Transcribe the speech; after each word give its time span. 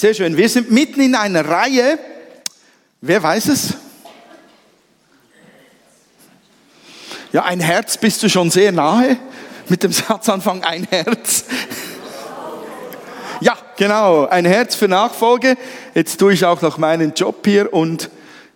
Sehr 0.00 0.14
schön. 0.14 0.38
Wir 0.38 0.48
sind 0.48 0.70
mitten 0.70 1.02
in 1.02 1.14
einer 1.14 1.46
Reihe. 1.46 1.98
Wer 3.02 3.22
weiß 3.22 3.48
es? 3.48 3.74
Ja, 7.32 7.44
ein 7.44 7.60
Herz 7.60 7.98
bist 7.98 8.22
du 8.22 8.30
schon 8.30 8.50
sehr 8.50 8.72
nahe 8.72 9.18
mit 9.68 9.82
dem 9.82 9.92
Satzanfang 9.92 10.64
ein 10.64 10.84
Herz. 10.84 11.44
Ja, 13.42 13.58
genau, 13.76 14.24
ein 14.24 14.46
Herz 14.46 14.74
für 14.74 14.88
Nachfolge. 14.88 15.58
Jetzt 15.94 16.18
tue 16.18 16.32
ich 16.32 16.46
auch 16.46 16.62
noch 16.62 16.78
meinen 16.78 17.12
Job 17.12 17.44
hier 17.44 17.70
und 17.70 18.08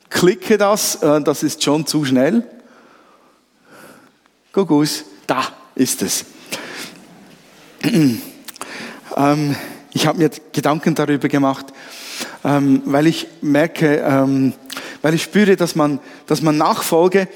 klicke 0.08 0.56
das. 0.56 1.02
Äh, 1.02 1.20
das 1.20 1.42
ist 1.42 1.62
schon 1.62 1.86
zu 1.86 2.06
schnell. 2.06 2.48
Gugus, 4.54 5.04
da 5.26 5.44
ist 5.74 6.00
es. 6.00 6.24
Ähm, 9.16 9.54
ich 9.94 10.06
habe 10.06 10.18
mir 10.18 10.30
Gedanken 10.52 10.94
darüber 10.94 11.28
gemacht, 11.28 11.66
ähm, 12.44 12.82
weil 12.84 13.06
ich 13.06 13.28
merke, 13.40 13.98
ähm, 13.98 14.52
weil 15.02 15.14
ich 15.14 15.22
spüre, 15.22 15.56
dass 15.56 15.76
man, 15.76 16.00
dass 16.26 16.42
man 16.42 16.58
Nachfolge 16.58 17.28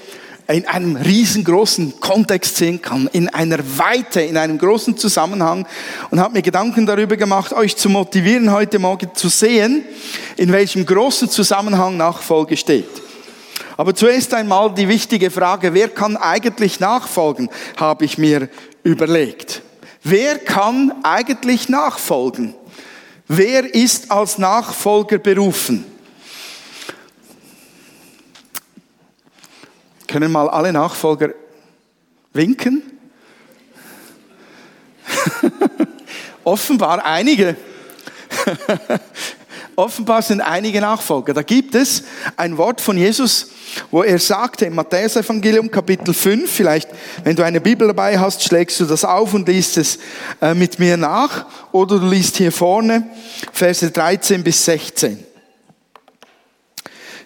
in 0.49 0.67
einem 0.67 0.97
riesengroßen 0.97 2.01
Kontext 2.01 2.57
sehen 2.57 2.83
kann, 2.83 3.09
in 3.13 3.29
einer 3.29 3.59
Weite, 3.79 4.23
in 4.23 4.37
einem 4.37 4.59
großen 4.59 4.97
Zusammenhang 4.97 5.67
und 6.11 6.21
habe 6.21 6.35
mir 6.35 6.43
Gedanken 6.43 6.85
darüber 6.85 7.17
gemacht, 7.17 7.53
euch 7.53 7.77
zu 7.77 7.89
motivieren, 7.91 8.51
heute 8.51 8.79
Morgen 8.79 9.11
zu 9.15 9.29
sehen, 9.29 9.85
in 10.37 10.51
welchem 10.51 10.85
großen 10.85 11.29
Zusammenhang 11.31 11.97
Nachfolge 11.97 12.57
steht. 12.57 12.89
Aber 13.77 13.95
zuerst 13.95 14.35
einmal 14.35 14.75
die 14.75 14.89
wichtige 14.89 15.31
Frage, 15.31 15.75
wer 15.75 15.89
kann 15.89 16.17
eigentlich 16.17 16.81
nachfolgen, 16.81 17.51
habe 17.77 18.05
ich 18.05 18.19
mir 18.19 18.49
überlegt. 18.83 19.63
Wer 20.03 20.39
kann 20.39 21.05
eigentlich 21.05 21.69
nachfolgen? 21.69 22.55
Wer 23.27 23.75
ist 23.75 24.11
als 24.11 24.39
Nachfolger 24.39 25.19
berufen? 25.19 25.85
Können 30.07 30.33
mal 30.33 30.49
alle 30.49 30.73
Nachfolger 30.73 31.35
winken? 32.33 32.83
Offenbar 36.45 37.05
einige. 37.05 37.57
Offenbar 39.79 40.23
sind 40.23 40.41
einige 40.41 40.81
Nachfolger. 40.81 41.33
Da 41.33 41.43
gibt 41.43 41.77
es 41.77 42.03
ein 42.37 42.59
Wort 42.59 42.81
von 42.81 42.99
Jesus, 42.99 43.51
wo 43.93 44.03
er 44.03 44.19
sagte 44.19 44.65
im 44.65 44.75
Matthäus-Evangelium 44.75 45.71
Kapitel 45.71 46.13
5, 46.13 46.51
vielleicht, 46.51 46.89
wenn 47.23 47.37
du 47.37 47.45
eine 47.45 47.61
Bibel 47.61 47.87
dabei 47.87 48.19
hast, 48.19 48.43
schlägst 48.43 48.81
du 48.81 48.87
das 48.87 49.05
auf 49.05 49.35
und 49.35 49.47
liest 49.47 49.77
es 49.77 50.01
äh, 50.43 50.53
mit 50.53 50.81
mir 50.81 50.97
nach, 50.97 51.47
oder 51.71 52.01
du 52.01 52.09
liest 52.09 52.39
hier 52.39 52.51
vorne 52.51 53.09
Verse 53.53 53.89
13 53.89 54.43
bis 54.43 54.65
16. 54.65 55.25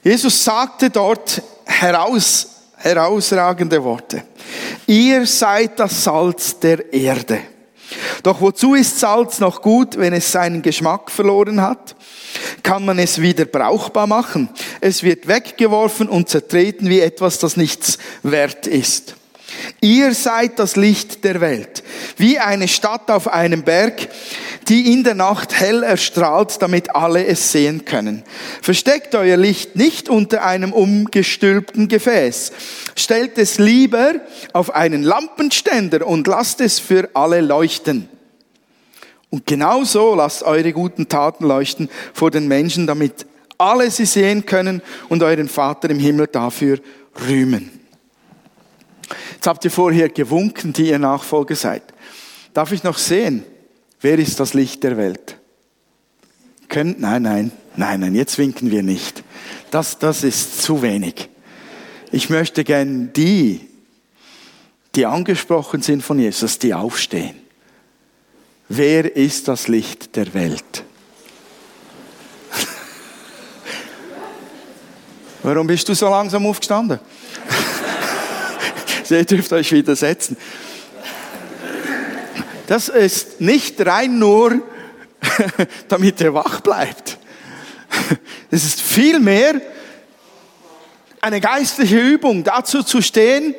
Jesus 0.05 0.45
sagte 0.45 0.91
dort 0.91 1.41
heraus, 1.65 2.49
herausragende 2.77 3.83
Worte. 3.83 4.25
Ihr 4.87 5.25
seid 5.25 5.81
das 5.81 6.05
Salz 6.05 6.59
der 6.61 6.93
Erde. 6.93 7.41
Doch 8.23 8.41
wozu 8.41 8.75
ist 8.75 9.01
Salz 9.01 9.41
noch 9.41 9.63
gut, 9.63 9.99
wenn 9.99 10.13
es 10.13 10.33
seinen 10.33 10.63
Geschmack 10.63 11.11
verloren 11.11 11.61
hat? 11.61 11.95
Kann 12.63 12.85
man 12.85 12.99
es 12.99 13.21
wieder 13.21 13.45
brauchbar 13.45 14.07
machen? 14.07 14.49
Es 14.81 15.03
wird 15.03 15.29
weggeworfen 15.29 16.09
und 16.09 16.29
zertreten 16.29 16.89
wie 16.89 17.01
etwas, 17.01 17.39
das 17.39 17.57
nichts 17.57 17.99
wert 18.23 18.67
ist. 18.67 19.17
Ihr 19.81 20.15
seid 20.15 20.59
das 20.59 20.77
Licht 20.77 21.25
der 21.25 21.41
Welt, 21.41 21.83
wie 22.17 22.39
eine 22.39 22.69
Stadt 22.69 23.11
auf 23.11 23.29
einem 23.29 23.63
Berg, 23.63 24.09
die 24.69 24.93
in 24.93 25.05
der 25.05 25.15
Nacht 25.15 25.59
hell 25.59 25.83
erstrahlt, 25.83 26.63
damit 26.63 26.95
alle 26.95 27.27
es 27.27 27.53
sehen 27.53 27.85
können. 27.85 28.23
Versteckt 28.61 29.15
euer 29.15 29.37
Licht 29.37 29.77
nicht 29.77 30.09
unter 30.09 30.45
einem 30.45 30.73
umgestülpten 30.73 31.89
Gefäß. 31.89 32.53
Stellt 32.95 33.39
es 33.39 33.59
lieber 33.59 34.15
auf 34.53 34.75
einen 34.75 35.03
Lampenständer 35.03 36.07
und 36.07 36.27
lasst 36.27 36.61
es 36.61 36.79
für 36.79 37.11
alle 37.15 37.41
leuchten. 37.41 38.09
Und 39.31 39.47
genauso 39.47 40.15
lasst 40.15 40.43
eure 40.43 40.73
guten 40.73 41.09
Taten 41.09 41.47
leuchten 41.47 41.89
vor 42.13 42.31
den 42.31 42.49
Menschen, 42.49 42.87
damit 42.87 43.27
alle 43.59 43.91
sie 43.91 44.07
sehen 44.07 44.47
können 44.47 44.83
und 45.09 45.23
euren 45.23 45.49
Vater 45.49 45.91
im 45.91 45.99
Himmel 45.99 46.27
dafür 46.27 46.79
rühmen. 47.29 47.82
Jetzt 49.43 49.49
habt 49.49 49.65
ihr 49.65 49.73
vorher 49.73 50.09
gewunken, 50.09 50.73
die 50.73 50.91
ihr 50.91 51.01
Nachfolger 51.01 51.57
seid. 51.57 51.83
Darf 52.55 52.71
ich 52.71 52.85
noch 52.85 52.97
sehen, 52.97 53.43
wer 54.01 54.17
ist 54.21 54.39
das 54.39 54.55
Licht 54.55 54.85
der 54.85 54.97
Welt? 54.97 55.37
Könnt, 56.69 57.01
nein, 57.01 57.23
nein, 57.23 57.51
nein, 57.75 57.99
nein, 57.99 58.15
jetzt 58.15 58.39
winken 58.39 58.71
wir 58.71 58.85
nicht. 58.85 59.25
Das, 59.73 59.99
das 59.99 60.23
ist 60.23 60.63
zu 60.63 60.81
wenig. 60.81 61.29
Ich 62.13 62.31
möchte 62.31 62.63
gern 62.63 63.13
die, 63.15 63.69
die 64.95 65.07
angesprochen 65.07 65.83
sind 65.83 66.05
von 66.05 66.21
Jesus, 66.21 66.61
die 66.61 66.73
aufstehen. 66.73 67.35
Wer 68.69 69.17
ist 69.17 69.49
das 69.49 69.67
Licht 69.67 70.15
der 70.15 70.35
Welt? 70.35 70.85
Warum 75.43 75.67
bist 75.67 75.89
du 75.89 75.97
so 75.97 76.09
langsam 76.09 76.47
aufgestanden? 76.47 77.01
Ihr 79.11 79.25
dürft 79.25 79.53
euch 79.53 79.73
widersetzen. 79.73 80.37
Das 82.67 82.89
ist 82.89 83.41
nicht 83.41 83.85
rein 83.85 84.19
nur, 84.19 84.63
damit 85.89 86.21
er 86.21 86.35
wach 86.35 86.61
bleibt. 86.61 87.19
Es 88.51 88.65
ist 88.65 88.81
vielmehr 88.81 89.61
eine 91.21 91.41
geistliche 91.41 91.99
Übung, 91.99 92.45
dazu 92.45 92.83
zu 92.83 93.03
stehen, 93.03 93.55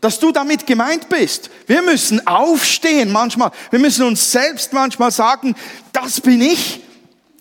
dass 0.00 0.18
du 0.18 0.32
damit 0.32 0.66
gemeint 0.66 1.08
bist. 1.08 1.50
Wir 1.66 1.82
müssen 1.82 2.26
aufstehen 2.26 3.10
manchmal. 3.12 3.50
Wir 3.70 3.78
müssen 3.78 4.04
uns 4.06 4.30
selbst 4.30 4.72
manchmal 4.72 5.10
sagen, 5.10 5.54
das 5.92 6.20
bin 6.20 6.40
ich. 6.40 6.80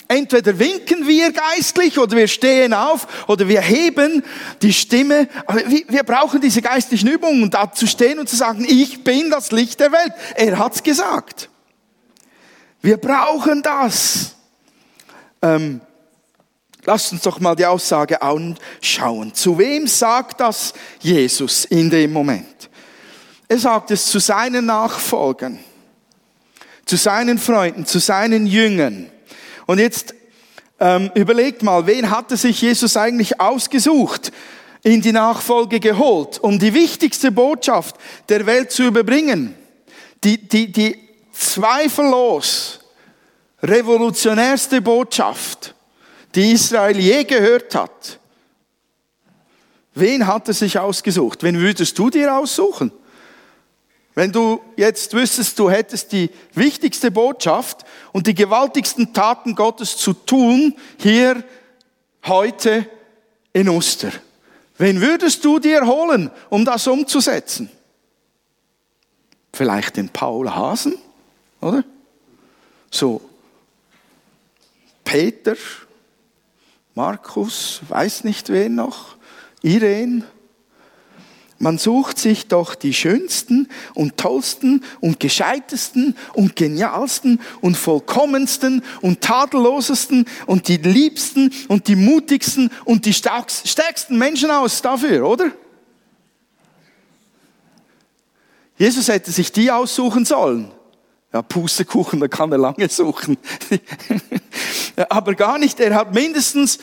Entweder 0.07 0.59
winken 0.59 1.07
wir 1.07 1.31
geistlich 1.31 1.97
oder 1.97 2.15
wir 2.15 2.27
stehen 2.27 2.73
auf 2.73 3.27
oder 3.27 3.47
wir 3.47 3.61
heben 3.61 4.23
die 4.61 4.73
Stimme. 4.73 5.27
Aber 5.47 5.61
wir 5.67 6.03
brauchen 6.03 6.41
diese 6.41 6.61
geistlichen 6.61 7.09
Übungen, 7.09 7.49
da 7.49 7.71
zu 7.71 7.87
stehen 7.87 8.19
und 8.19 8.29
zu 8.29 8.35
sagen, 8.35 8.65
ich 8.67 9.03
bin 9.03 9.31
das 9.31 9.51
Licht 9.51 9.79
der 9.79 9.91
Welt. 9.91 10.13
Er 10.35 10.59
hat's 10.59 10.83
gesagt. 10.83 11.49
Wir 12.81 12.97
brauchen 12.97 13.63
das. 13.63 14.35
Ähm, 15.41 15.81
lasst 16.83 17.11
uns 17.11 17.23
doch 17.23 17.39
mal 17.39 17.55
die 17.55 17.65
Aussage 17.65 18.21
anschauen. 18.21 19.33
Zu 19.33 19.57
wem 19.57 19.87
sagt 19.87 20.39
das 20.39 20.73
Jesus 20.99 21.65
in 21.65 21.89
dem 21.89 22.13
Moment? 22.13 22.69
Er 23.47 23.57
sagt 23.57 23.89
es 23.89 24.05
zu 24.05 24.19
seinen 24.19 24.67
Nachfolgern, 24.67 25.57
zu 26.85 26.95
seinen 26.95 27.39
Freunden, 27.39 27.87
zu 27.87 27.97
seinen 27.97 28.45
Jüngern. 28.45 29.11
Und 29.65 29.79
jetzt 29.79 30.13
ähm, 30.79 31.11
überlegt 31.15 31.63
mal, 31.63 31.87
wen 31.87 32.09
hatte 32.09 32.37
sich 32.37 32.61
Jesus 32.61 32.97
eigentlich 32.97 33.39
ausgesucht, 33.39 34.31
in 34.83 35.01
die 35.01 35.11
Nachfolge 35.11 35.79
geholt, 35.79 36.39
um 36.39 36.59
die 36.59 36.73
wichtigste 36.73 37.31
Botschaft 37.31 37.95
der 38.29 38.45
Welt 38.45 38.71
zu 38.71 38.83
überbringen? 38.83 39.55
Die, 40.23 40.37
die, 40.37 40.71
die 40.71 40.97
zweifellos 41.31 42.79
revolutionärste 43.61 44.81
Botschaft, 44.81 45.73
die 46.35 46.51
Israel 46.51 46.97
je 46.99 47.23
gehört 47.23 47.73
hat. 47.75 48.19
Wen 49.93 50.27
hat 50.27 50.47
er 50.47 50.53
sich 50.53 50.77
ausgesucht? 50.77 51.41
Wen 51.43 51.57
würdest 51.57 51.97
du 51.97 52.09
dir 52.09 52.35
aussuchen? 52.35 52.91
Wenn 54.15 54.31
du 54.31 54.61
jetzt 54.77 55.13
wüsstest, 55.13 55.59
du 55.59 55.69
hättest 55.69 56.13
die 56.13 56.29
wichtigste 56.53 57.11
Botschaft 57.11 57.85
und 58.13 58.27
die 58.27 58.33
gewaltigsten 58.33 59.13
Taten 59.13 59.55
Gottes 59.55 59.97
zu 59.97 60.13
tun, 60.13 60.75
hier, 60.97 61.43
heute, 62.25 62.89
in 63.51 63.69
Oster. 63.69 64.11
Wen 64.77 65.01
würdest 65.01 65.43
du 65.43 65.59
dir 65.59 65.85
holen, 65.85 66.31
um 66.49 66.65
das 66.65 66.87
umzusetzen? 66.87 67.69
Vielleicht 69.53 69.97
den 69.97 70.09
Paul 70.09 70.49
Hasen, 70.49 70.97
oder? 71.61 71.83
So. 72.91 73.21
Peter, 75.03 75.55
Markus, 76.93 77.81
weiß 77.87 78.23
nicht 78.23 78.49
wen 78.49 78.75
noch, 78.75 79.15
Irene, 79.61 80.25
man 81.57 81.77
sucht 81.77 82.19
sich 82.19 82.47
doch 82.47 82.75
die 82.75 82.93
schönsten 82.93 83.69
und 83.93 84.17
tollsten 84.17 84.83
und 84.99 85.21
gescheitesten 85.21 86.15
und 86.33 86.55
genialsten 86.55 87.39
und 87.61 87.77
vollkommensten 87.77 88.83
und 89.01 89.21
tadellosesten 89.21 90.25
und 90.47 90.67
die 90.67 90.77
liebsten 90.77 91.51
und 91.69 91.87
die 91.87 91.95
mutigsten 91.95 92.71
und 92.83 93.05
die 93.05 93.13
stärksten 93.13 94.17
Menschen 94.17 94.51
aus 94.51 94.81
dafür, 94.81 95.27
oder? 95.27 95.51
Jesus 98.77 99.07
hätte 99.07 99.31
sich 99.31 99.51
die 99.51 99.71
aussuchen 99.71 100.25
sollen. 100.25 100.71
Ja, 101.31 101.41
Pustekuchen, 101.41 102.19
da 102.19 102.27
kann 102.27 102.51
er 102.51 102.57
lange 102.57 102.89
suchen. 102.89 103.37
aber 105.09 105.35
gar 105.35 105.57
nicht. 105.57 105.79
Er 105.79 105.95
hat 105.95 106.13
mindestens 106.13 106.79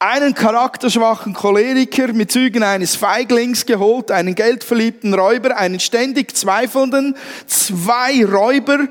einen 0.00 0.34
charakterschwachen 0.34 1.34
Choleriker 1.34 2.14
mit 2.14 2.32
Zügen 2.32 2.62
eines 2.62 2.96
Feiglings 2.96 3.66
geholt, 3.66 4.10
einen 4.10 4.34
geldverliebten 4.34 5.12
Räuber, 5.12 5.58
einen 5.58 5.78
ständig 5.78 6.34
zweifelnden, 6.34 7.16
zwei 7.46 8.24
Räuber, 8.24 8.88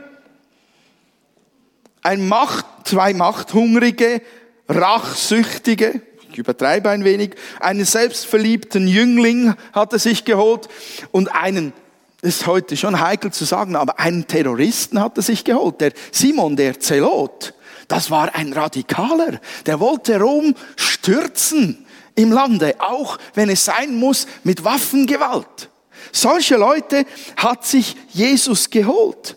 ein 2.03 2.27
Macht, 2.27 2.65
zwei 2.83 3.15
machthungrige, 3.15 4.21
rachsüchtige, 4.69 6.01
ich 6.31 6.37
übertreibe 6.37 6.91
ein 6.91 7.03
wenig, 7.03 7.31
einen 7.59 7.85
selbstverliebten 7.85 8.87
Jüngling 8.87 9.55
hat 9.73 9.93
er 9.93 9.99
sich 9.99 10.25
geholt 10.25 10.69
und 11.09 11.29
einen, 11.29 11.73
ist 12.21 12.45
heute 12.45 12.77
schon 12.77 12.99
heikel 12.99 13.33
zu 13.33 13.45
sagen, 13.45 13.75
aber 13.75 13.99
einen 13.99 14.27
Terroristen 14.27 15.01
hat 15.01 15.17
er 15.17 15.23
sich 15.23 15.43
geholt, 15.43 15.81
der 15.81 15.93
Simon, 16.11 16.55
der 16.55 16.79
Zelot. 16.79 17.55
Das 17.89 18.09
war 18.09 18.33
ein 18.33 18.53
Radikaler, 18.53 19.41
der 19.65 19.81
wollte 19.81 20.19
Rom 20.19 20.55
stürzen 20.77 21.85
im 22.15 22.31
Lande, 22.31 22.75
auch 22.79 23.17
wenn 23.33 23.49
es 23.49 23.65
sein 23.65 23.95
muss 23.95 24.27
mit 24.43 24.63
Waffengewalt. 24.63 25.69
Solche 26.13 26.55
Leute 26.55 27.05
hat 27.35 27.65
sich 27.65 27.97
Jesus 28.09 28.69
geholt 28.69 29.35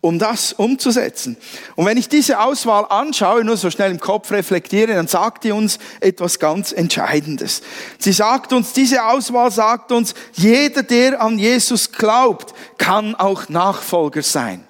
um 0.00 0.18
das 0.18 0.52
umzusetzen. 0.52 1.36
Und 1.74 1.86
wenn 1.86 1.96
ich 1.96 2.08
diese 2.08 2.40
Auswahl 2.40 2.86
anschaue, 2.88 3.44
nur 3.44 3.56
so 3.56 3.68
schnell 3.68 3.90
im 3.90 3.98
Kopf 3.98 4.30
reflektiere, 4.30 4.94
dann 4.94 5.08
sagt 5.08 5.42
die 5.44 5.50
uns 5.50 5.78
etwas 6.00 6.38
ganz 6.38 6.70
Entscheidendes. 6.70 7.62
Sie 7.98 8.12
sagt 8.12 8.52
uns, 8.52 8.72
diese 8.72 9.04
Auswahl 9.04 9.50
sagt 9.50 9.90
uns, 9.90 10.14
jeder, 10.34 10.84
der 10.84 11.20
an 11.20 11.38
Jesus 11.38 11.90
glaubt, 11.90 12.54
kann 12.78 13.16
auch 13.16 13.48
Nachfolger 13.48 14.22
sein. 14.22 14.67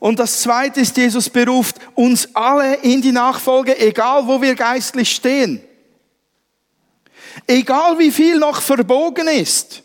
Und 0.00 0.18
das 0.18 0.40
zweite 0.40 0.80
ist, 0.80 0.96
Jesus 0.96 1.28
beruft 1.28 1.76
uns 1.94 2.34
alle 2.34 2.76
in 2.76 3.02
die 3.02 3.12
Nachfolge, 3.12 3.78
egal 3.78 4.26
wo 4.26 4.40
wir 4.40 4.54
geistlich 4.54 5.12
stehen. 5.12 5.60
Egal 7.46 7.98
wie 7.98 8.10
viel 8.10 8.38
noch 8.38 8.62
verbogen 8.62 9.28
ist. 9.28 9.82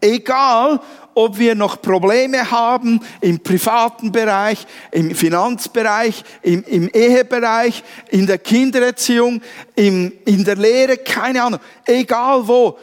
Egal, 0.00 0.80
ob 1.14 1.38
wir 1.38 1.54
noch 1.54 1.82
Probleme 1.82 2.50
haben 2.50 3.00
im 3.20 3.40
privaten 3.40 4.10
Bereich, 4.10 4.66
im 4.92 5.14
Finanzbereich, 5.14 6.22
im, 6.42 6.62
im 6.64 6.88
Ehebereich, 6.88 7.82
in 8.08 8.26
der 8.26 8.38
Kindererziehung, 8.38 9.42
im, 9.74 10.12
in 10.24 10.44
der 10.44 10.56
Lehre, 10.56 10.96
keine 10.96 11.42
Ahnung. 11.42 11.60
Egal 11.84 12.46
wo. 12.48 12.78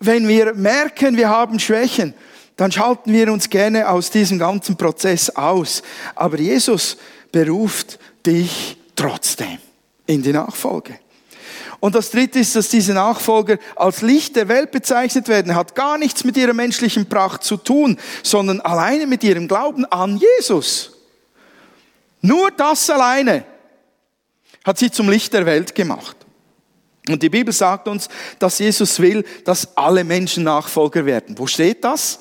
Wenn 0.00 0.28
wir 0.28 0.52
merken, 0.52 1.16
wir 1.16 1.30
haben 1.30 1.58
Schwächen, 1.58 2.12
dann 2.56 2.72
schalten 2.72 3.12
wir 3.12 3.30
uns 3.30 3.50
gerne 3.50 3.88
aus 3.88 4.10
diesem 4.10 4.38
ganzen 4.38 4.76
Prozess 4.76 5.30
aus. 5.30 5.82
Aber 6.14 6.38
Jesus 6.38 6.96
beruft 7.30 7.98
dich 8.24 8.78
trotzdem 8.96 9.58
in 10.06 10.22
die 10.22 10.32
Nachfolge. 10.32 10.98
Und 11.80 11.94
das 11.94 12.10
dritte 12.10 12.38
ist, 12.38 12.56
dass 12.56 12.70
diese 12.70 12.94
Nachfolger 12.94 13.58
als 13.76 14.00
Licht 14.00 14.36
der 14.36 14.48
Welt 14.48 14.70
bezeichnet 14.70 15.28
werden. 15.28 15.54
Hat 15.54 15.74
gar 15.74 15.98
nichts 15.98 16.24
mit 16.24 16.36
ihrer 16.38 16.54
menschlichen 16.54 17.06
Pracht 17.06 17.44
zu 17.44 17.58
tun, 17.58 17.98
sondern 18.22 18.62
alleine 18.62 19.06
mit 19.06 19.22
ihrem 19.22 19.46
Glauben 19.46 19.84
an 19.84 20.18
Jesus. 20.38 20.96
Nur 22.22 22.50
das 22.50 22.88
alleine 22.88 23.44
hat 24.64 24.78
sie 24.78 24.90
zum 24.90 25.10
Licht 25.10 25.34
der 25.34 25.44
Welt 25.44 25.74
gemacht. 25.74 26.16
Und 27.08 27.22
die 27.22 27.28
Bibel 27.28 27.52
sagt 27.52 27.86
uns, 27.86 28.08
dass 28.38 28.58
Jesus 28.58 28.98
will, 28.98 29.24
dass 29.44 29.76
alle 29.76 30.02
Menschen 30.02 30.42
Nachfolger 30.42 31.04
werden. 31.06 31.38
Wo 31.38 31.46
steht 31.46 31.84
das? 31.84 32.20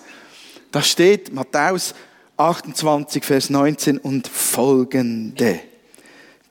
Da 0.76 0.82
steht 0.82 1.34
Matthäus 1.34 1.96
28, 2.36 3.24
Vers 3.24 3.50
19 3.50 3.98
und 3.98 4.28
folgende. 4.28 5.62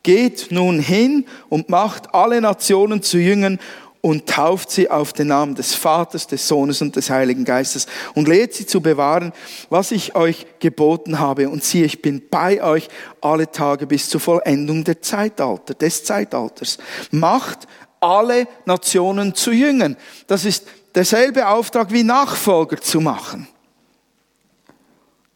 Geht 0.03 0.47
nun 0.49 0.79
hin 0.79 1.27
und 1.51 1.69
macht 1.69 2.15
alle 2.15 2.41
Nationen 2.41 3.03
zu 3.03 3.19
Jüngern 3.19 3.61
und 4.01 4.27
tauft 4.27 4.71
sie 4.71 4.91
auf 4.91 5.13
den 5.13 5.27
Namen 5.27 5.55
des 5.55 5.75
Vaters, 5.75 6.27
des 6.27 6.49
Sohnes 6.49 6.81
und 6.81 6.97
des 6.97 7.11
Heiligen 7.11 7.45
Geistes 7.45 7.87
und 8.15 8.27
lehrt 8.27 8.55
sie 8.55 8.65
zu 8.65 8.81
bewahren, 8.81 9.35
was 9.69 9.91
ich 9.91 10.15
euch 10.15 10.47
geboten 10.59 11.19
habe. 11.19 11.51
Und 11.51 11.63
siehe, 11.63 11.85
ich 11.85 12.01
bin 12.01 12.23
bei 12.31 12.63
euch 12.63 12.89
alle 13.21 13.51
Tage 13.51 13.87
bis 13.87 14.09
zur 14.09 14.23
Vollendung 14.23 14.85
der 14.85 15.03
Zeitalter, 15.03 15.75
des 15.75 16.03
Zeitalters. 16.03 16.79
Macht 17.11 17.69
alle 18.01 18.49
Nationen 18.65 19.35
zu 19.35 19.53
Jüngern. 19.53 19.99
Das 20.29 20.47
ist 20.47 20.65
derselbe 20.95 21.47
Auftrag 21.47 21.93
wie 21.93 22.05
Nachfolger 22.05 22.81
zu 22.81 23.03
machen. 23.03 23.49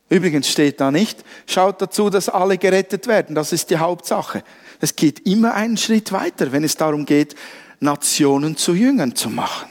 Übrigens 0.08 0.49
steht 0.49 0.81
da 0.81 0.90
nicht, 0.90 1.22
schaut 1.46 1.82
dazu, 1.82 2.08
dass 2.08 2.28
alle 2.28 2.56
gerettet 2.56 3.06
werden. 3.06 3.34
Das 3.34 3.52
ist 3.52 3.70
die 3.70 3.76
Hauptsache. 3.76 4.43
Es 4.81 4.96
geht 4.96 5.26
immer 5.26 5.55
einen 5.55 5.76
Schritt 5.76 6.12
weiter, 6.12 6.52
wenn 6.52 6.64
es 6.64 6.76
darum 6.76 7.05
geht, 7.05 7.34
Nationen 7.81 8.56
zu 8.56 8.75
Jüngern 8.75 9.14
zu 9.14 9.28
machen. 9.28 9.69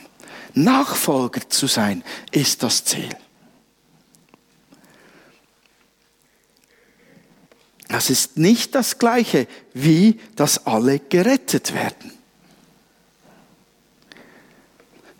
Nachfolger 0.53 1.49
zu 1.49 1.67
sein, 1.67 2.03
ist 2.31 2.63
das 2.63 2.83
Ziel. 2.83 3.09
Das 7.87 8.09
ist 8.09 8.37
nicht 8.37 8.75
das 8.75 8.99
Gleiche, 8.99 9.47
wie 9.73 10.19
dass 10.35 10.65
alle 10.65 10.99
gerettet 10.99 11.73
werden. 11.73 12.11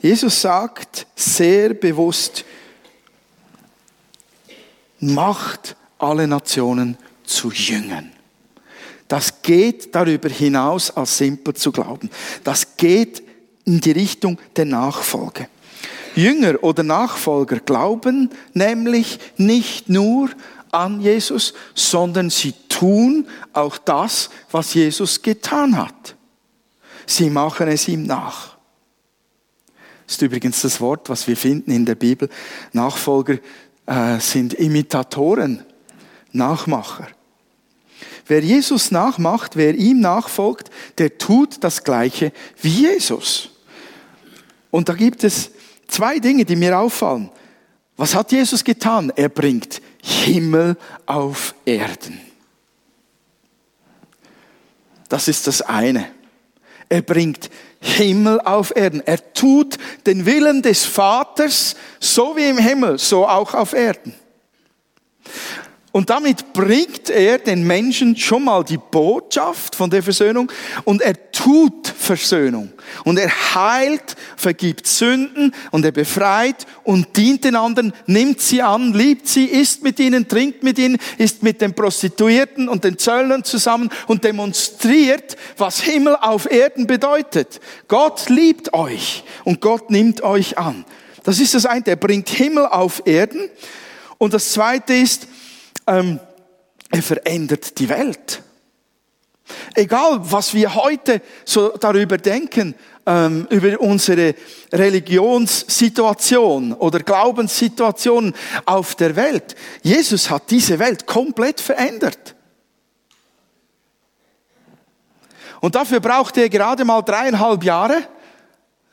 Jesus 0.01 0.41
sagt 0.41 1.07
sehr 1.15 1.73
bewusst, 1.73 2.45
macht 4.99 5.75
alle 5.97 6.27
Nationen 6.27 6.97
zu 7.23 7.51
Jüngern. 7.51 8.11
Das 9.07 9.41
geht 9.41 9.95
darüber 9.95 10.29
hinaus, 10.29 10.91
als 10.91 11.17
simpel 11.17 11.53
zu 11.53 11.71
glauben. 11.71 12.09
Das 12.43 12.75
geht 12.75 13.23
in 13.65 13.79
die 13.79 13.91
Richtung 13.91 14.37
der 14.55 14.65
Nachfolge. 14.65 15.47
Jünger 16.15 16.63
oder 16.63 16.83
Nachfolger 16.83 17.59
glauben 17.59 18.29
nämlich 18.53 19.19
nicht 19.37 19.87
nur 19.87 20.29
an 20.71 20.99
Jesus, 20.99 21.53
sondern 21.75 22.29
sie 22.29 22.53
tun 22.69 23.27
auch 23.53 23.77
das, 23.77 24.29
was 24.51 24.73
Jesus 24.73 25.21
getan 25.21 25.77
hat. 25.77 26.15
Sie 27.05 27.29
machen 27.29 27.67
es 27.67 27.87
ihm 27.87 28.03
nach. 28.03 28.57
Das 30.05 30.15
ist 30.15 30.21
übrigens 30.21 30.61
das 30.61 30.79
Wort, 30.81 31.09
was 31.09 31.27
wir 31.27 31.37
finden 31.37 31.71
in 31.71 31.85
der 31.85 31.95
Bibel. 31.95 32.29
Nachfolger 32.71 33.37
äh, 33.87 34.19
sind 34.19 34.53
Imitatoren, 34.53 35.63
Nachmacher. 36.31 37.07
Wer 38.27 38.41
Jesus 38.41 38.91
nachmacht, 38.91 39.55
wer 39.55 39.73
ihm 39.73 40.01
nachfolgt, 40.01 40.69
der 40.97 41.17
tut 41.17 41.63
das 41.63 41.83
Gleiche 41.83 42.33
wie 42.61 42.81
Jesus. 42.81 43.49
Und 44.69 44.89
da 44.89 44.93
gibt 44.93 45.23
es 45.23 45.51
zwei 45.87 46.19
Dinge, 46.19 46.43
die 46.43 46.57
mir 46.57 46.77
auffallen. 46.77 47.29
Was 47.95 48.13
hat 48.13 48.31
Jesus 48.31 48.63
getan? 48.63 49.11
Er 49.15 49.29
bringt 49.29 49.81
Himmel 50.03 50.77
auf 51.05 51.55
Erden. 51.65 52.19
Das 55.09 55.27
ist 55.29 55.47
das 55.47 55.61
eine. 55.61 56.11
Er 56.89 57.01
bringt 57.01 57.49
Himmel 57.79 58.39
auf 58.41 58.75
Erden. 58.75 59.01
Er 59.05 59.33
tut 59.33 59.77
den 60.05 60.25
Willen 60.25 60.61
des 60.61 60.85
Vaters, 60.85 61.75
so 61.99 62.35
wie 62.35 62.49
im 62.49 62.57
Himmel, 62.57 62.97
so 62.97 63.27
auch 63.27 63.53
auf 63.53 63.73
Erden. 63.73 64.13
Und 65.97 66.11
damit 66.11 66.53
bringt 66.53 67.09
er 67.09 67.39
den 67.39 67.65
Menschen 67.65 68.15
schon 68.15 68.43
mal 68.43 68.63
die 68.63 68.77
Botschaft 68.77 69.73
von 69.73 69.89
der 69.89 70.03
Versöhnung 70.03 70.51
und 70.83 71.01
er 71.01 71.31
tut 71.31 71.87
Versöhnung. 71.87 72.71
Und 73.03 73.17
er 73.17 73.31
heilt, 73.55 74.15
vergibt 74.35 74.85
Sünden 74.85 75.55
und 75.71 75.83
er 75.83 75.91
befreit 75.91 76.67
und 76.83 77.17
dient 77.17 77.45
den 77.45 77.55
anderen, 77.55 77.93
nimmt 78.05 78.41
sie 78.41 78.61
an, 78.61 78.93
liebt 78.93 79.27
sie, 79.27 79.45
isst 79.45 79.81
mit 79.81 79.99
ihnen, 79.99 80.27
trinkt 80.27 80.61
mit 80.61 80.77
ihnen, 80.77 80.99
ist 81.17 81.41
mit 81.41 81.61
den 81.61 81.73
Prostituierten 81.73 82.69
und 82.69 82.83
den 82.83 82.99
Zöllnern 82.99 83.43
zusammen 83.43 83.89
und 84.05 84.23
demonstriert, 84.23 85.35
was 85.57 85.81
Himmel 85.81 86.15
auf 86.21 86.45
Erden 86.51 86.85
bedeutet. 86.85 87.59
Gott 87.87 88.29
liebt 88.29 88.71
euch 88.75 89.23
und 89.45 89.61
Gott 89.61 89.89
nimmt 89.89 90.21
euch 90.21 90.59
an. 90.59 90.85
Das 91.23 91.39
ist 91.39 91.55
das 91.55 91.65
eine, 91.65 91.87
er 91.87 91.95
bringt 91.95 92.29
Himmel 92.29 92.67
auf 92.67 93.01
Erden. 93.05 93.49
Und 94.19 94.35
das 94.35 94.51
zweite 94.51 94.93
ist, 94.93 95.27
ähm, 95.87 96.19
er 96.89 97.01
verändert 97.01 97.77
die 97.79 97.89
Welt. 97.89 98.43
Egal, 99.75 100.19
was 100.21 100.53
wir 100.53 100.75
heute 100.75 101.21
so 101.45 101.69
darüber 101.69 102.17
denken, 102.17 102.75
ähm, 103.05 103.47
über 103.49 103.79
unsere 103.79 104.35
Religionssituation 104.73 106.73
oder 106.73 106.99
Glaubenssituation 106.99 108.33
auf 108.65 108.95
der 108.95 109.15
Welt. 109.15 109.55
Jesus 109.81 110.29
hat 110.29 110.51
diese 110.51 110.79
Welt 110.79 111.07
komplett 111.07 111.61
verändert. 111.61 112.35
Und 115.61 115.75
dafür 115.75 116.01
brauchte 116.01 116.41
er 116.41 116.49
gerade 116.49 116.85
mal 116.85 117.01
dreieinhalb 117.01 117.63
Jahre, 117.63 118.03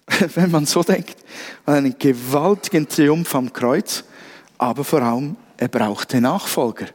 wenn 0.35 0.51
man 0.51 0.67
so 0.67 0.83
denkt, 0.83 1.17
einen 1.67 1.99
gewaltigen 1.99 2.89
Triumph 2.89 3.35
am 3.35 3.53
Kreuz, 3.53 4.05
aber 4.57 4.85
vor 4.85 5.03
allem 5.03 5.37
er 5.65 5.69
brauchte 5.69 6.21
Nachfolger, 6.21 6.89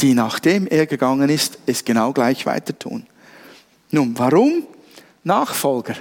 die 0.00 0.14
nachdem 0.14 0.66
er 0.66 0.86
gegangen 0.86 1.28
ist, 1.28 1.58
es 1.66 1.84
genau 1.84 2.12
gleich 2.12 2.44
weiter 2.44 2.76
tun. 2.76 3.06
Nun, 3.92 4.18
warum 4.18 4.66
Nachfolger? 5.22 5.94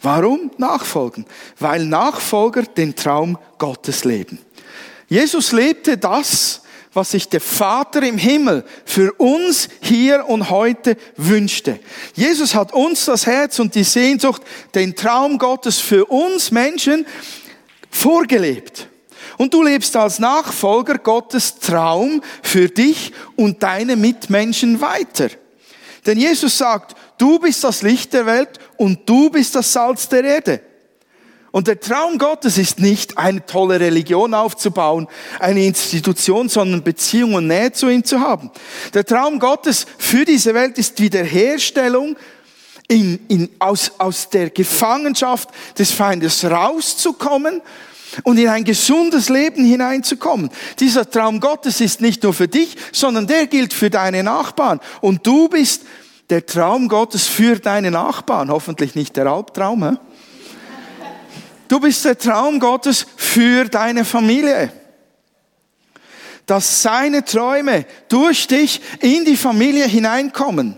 Warum 0.00 0.52
Nachfolgen? 0.56 1.26
Weil 1.58 1.84
Nachfolger 1.84 2.62
den 2.62 2.94
Traum 2.94 3.36
Gottes 3.58 4.04
leben. 4.04 4.38
Jesus 5.08 5.50
lebte 5.50 5.98
das, 5.98 6.62
was 6.92 7.10
sich 7.10 7.28
der 7.28 7.40
Vater 7.40 8.04
im 8.04 8.18
Himmel 8.18 8.64
für 8.84 9.14
uns 9.14 9.68
hier 9.80 10.28
und 10.28 10.48
heute 10.48 10.96
wünschte. 11.16 11.80
Jesus 12.14 12.54
hat 12.54 12.72
uns 12.72 13.06
das 13.06 13.26
Herz 13.26 13.58
und 13.58 13.74
die 13.74 13.82
Sehnsucht, 13.82 14.42
den 14.76 14.94
Traum 14.94 15.38
Gottes 15.38 15.80
für 15.80 16.04
uns 16.04 16.52
Menschen 16.52 17.04
vorgelebt. 17.90 18.90
Und 19.36 19.54
du 19.54 19.62
lebst 19.62 19.96
als 19.96 20.18
Nachfolger 20.18 20.98
Gottes 20.98 21.58
Traum 21.58 22.22
für 22.42 22.68
dich 22.68 23.12
und 23.36 23.62
deine 23.62 23.96
Mitmenschen 23.96 24.80
weiter. 24.80 25.28
Denn 26.06 26.18
Jesus 26.18 26.58
sagt, 26.58 26.94
du 27.18 27.38
bist 27.38 27.64
das 27.64 27.82
Licht 27.82 28.12
der 28.12 28.26
Welt 28.26 28.58
und 28.76 29.08
du 29.08 29.30
bist 29.30 29.54
das 29.54 29.72
Salz 29.72 30.08
der 30.08 30.24
Erde. 30.24 30.60
Und 31.50 31.68
der 31.68 31.78
Traum 31.78 32.18
Gottes 32.18 32.58
ist 32.58 32.80
nicht, 32.80 33.16
eine 33.16 33.46
tolle 33.46 33.78
Religion 33.78 34.34
aufzubauen, 34.34 35.06
eine 35.38 35.64
Institution, 35.64 36.48
sondern 36.48 36.82
Beziehung 36.82 37.34
und 37.34 37.46
Nähe 37.46 37.70
zu 37.70 37.88
ihm 37.88 38.02
zu 38.02 38.18
haben. 38.18 38.50
Der 38.92 39.04
Traum 39.04 39.38
Gottes 39.38 39.86
für 39.98 40.24
diese 40.24 40.52
Welt 40.52 40.78
ist 40.78 41.00
Wiederherstellung, 41.00 42.16
in, 42.88 43.20
in, 43.28 43.50
aus, 43.60 43.92
aus 43.98 44.28
der 44.30 44.50
Gefangenschaft 44.50 45.48
des 45.78 45.92
Feindes 45.92 46.44
rauszukommen 46.44 47.62
und 48.22 48.38
in 48.38 48.48
ein 48.48 48.64
gesundes 48.64 49.28
Leben 49.28 49.64
hineinzukommen. 49.64 50.50
Dieser 50.78 51.10
Traum 51.10 51.40
Gottes 51.40 51.80
ist 51.80 52.00
nicht 52.00 52.22
nur 52.22 52.32
für 52.32 52.48
dich, 52.48 52.76
sondern 52.92 53.26
der 53.26 53.46
gilt 53.46 53.74
für 53.74 53.90
deine 53.90 54.22
Nachbarn. 54.22 54.80
Und 55.00 55.26
du 55.26 55.48
bist 55.48 55.82
der 56.30 56.46
Traum 56.46 56.88
Gottes 56.88 57.26
für 57.26 57.58
deine 57.58 57.90
Nachbarn. 57.90 58.50
Hoffentlich 58.50 58.94
nicht 58.94 59.16
der 59.16 59.26
Albtraum. 59.26 59.84
He? 59.90 59.96
Du 61.68 61.80
bist 61.80 62.04
der 62.04 62.18
Traum 62.18 62.60
Gottes 62.60 63.06
für 63.16 63.64
deine 63.64 64.04
Familie. 64.04 64.72
Dass 66.46 66.82
seine 66.82 67.24
Träume 67.24 67.86
durch 68.08 68.46
dich 68.46 68.80
in 69.00 69.24
die 69.24 69.36
Familie 69.36 69.86
hineinkommen. 69.86 70.76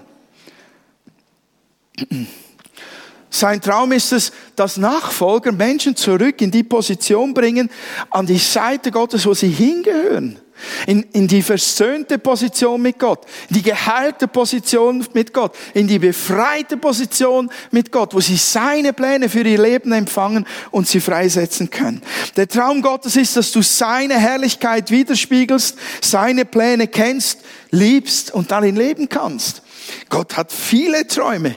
Sein 3.36 3.60
Traum 3.60 3.92
ist 3.92 4.12
es, 4.12 4.32
dass 4.54 4.78
Nachfolger 4.78 5.52
Menschen 5.52 5.94
zurück 5.94 6.40
in 6.40 6.50
die 6.50 6.62
Position 6.62 7.34
bringen, 7.34 7.68
an 8.08 8.24
die 8.24 8.38
Seite 8.38 8.90
Gottes, 8.90 9.26
wo 9.26 9.34
sie 9.34 9.50
hingehören 9.50 10.40
in, 10.86 11.02
in 11.12 11.28
die 11.28 11.42
versöhnte 11.42 12.18
Position 12.18 12.80
mit 12.80 12.98
Gott, 12.98 13.26
in 13.50 13.56
die 13.56 13.62
geheilte 13.62 14.26
Position 14.26 15.06
mit 15.12 15.34
Gott, 15.34 15.54
in 15.74 15.86
die 15.86 15.98
befreite 15.98 16.78
Position 16.78 17.50
mit 17.72 17.92
Gott, 17.92 18.14
wo 18.14 18.20
sie 18.20 18.38
seine 18.38 18.94
Pläne 18.94 19.28
für 19.28 19.42
ihr 19.42 19.60
Leben 19.60 19.92
empfangen 19.92 20.46
und 20.70 20.88
sie 20.88 21.00
freisetzen 21.00 21.68
können. 21.68 22.00
Der 22.36 22.48
Traum 22.48 22.80
Gottes 22.80 23.16
ist, 23.16 23.36
dass 23.36 23.52
du 23.52 23.60
seine 23.60 24.14
Herrlichkeit 24.14 24.90
widerspiegelst, 24.90 25.76
seine 26.00 26.46
Pläne 26.46 26.86
kennst, 26.86 27.40
liebst 27.70 28.32
und 28.32 28.50
darin 28.50 28.76
leben 28.76 29.10
kannst. 29.10 29.60
Gott 30.08 30.38
hat 30.38 30.50
viele 30.50 31.06
Träume, 31.06 31.56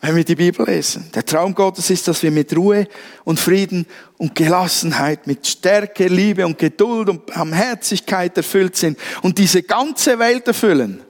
wenn 0.00 0.14
wir 0.14 0.24
die 0.24 0.36
Bibel 0.36 0.64
lesen. 0.64 1.10
Der 1.14 1.26
Traum 1.26 1.54
Gottes 1.54 1.90
ist, 1.90 2.06
dass 2.06 2.22
wir 2.22 2.30
mit 2.30 2.54
Ruhe 2.56 2.86
und 3.24 3.40
Frieden 3.40 3.86
und 4.16 4.34
Gelassenheit, 4.34 5.26
mit 5.26 5.46
Stärke, 5.46 6.06
Liebe 6.06 6.46
und 6.46 6.56
Geduld 6.56 7.08
und 7.08 7.26
Barmherzigkeit 7.26 8.36
erfüllt 8.36 8.76
sind 8.76 8.98
und 9.22 9.38
diese 9.38 9.62
ganze 9.62 10.18
Welt 10.18 10.46
erfüllen. 10.46 11.02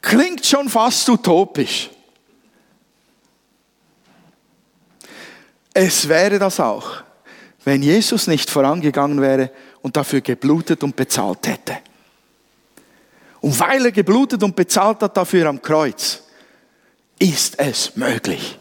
Klingt 0.00 0.46
schon 0.46 0.68
fast 0.68 1.08
utopisch. 1.08 1.90
Es 5.74 6.08
wäre 6.08 6.38
das 6.38 6.60
auch, 6.60 7.02
wenn 7.64 7.82
Jesus 7.82 8.28
nicht 8.28 8.48
vorangegangen 8.48 9.20
wäre 9.20 9.50
und 9.82 9.96
dafür 9.96 10.20
geblutet 10.20 10.84
und 10.84 10.94
bezahlt 10.94 11.46
hätte. 11.48 11.78
Und 13.40 13.58
weil 13.58 13.84
er 13.84 13.92
geblutet 13.92 14.42
und 14.42 14.54
bezahlt 14.56 15.02
hat 15.02 15.16
dafür 15.16 15.48
am 15.48 15.60
Kreuz, 15.60 16.22
ist 17.18 17.58
es 17.58 17.96
möglich. 17.96 18.58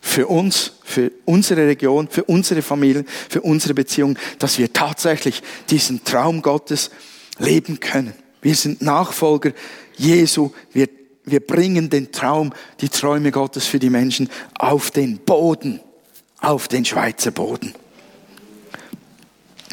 Für 0.00 0.26
uns, 0.26 0.72
für 0.84 1.10
unsere 1.24 1.66
Region, 1.66 2.08
für 2.08 2.24
unsere 2.24 2.62
Familie, 2.62 3.04
für 3.28 3.40
unsere 3.40 3.74
Beziehung, 3.74 4.18
dass 4.38 4.58
wir 4.58 4.72
tatsächlich 4.72 5.42
diesen 5.70 6.04
Traum 6.04 6.42
Gottes 6.42 6.90
leben 7.38 7.80
können. 7.80 8.14
Wir 8.42 8.54
sind 8.54 8.82
Nachfolger 8.82 9.52
Jesu. 9.96 10.50
Wir, 10.72 10.88
wir 11.24 11.40
bringen 11.40 11.88
den 11.88 12.12
Traum, 12.12 12.52
die 12.80 12.90
Träume 12.90 13.30
Gottes 13.30 13.66
für 13.66 13.78
die 13.78 13.90
Menschen 13.90 14.28
auf 14.58 14.90
den 14.90 15.18
Boden, 15.18 15.80
auf 16.40 16.68
den 16.68 16.84
Schweizer 16.84 17.30
Boden. 17.30 17.74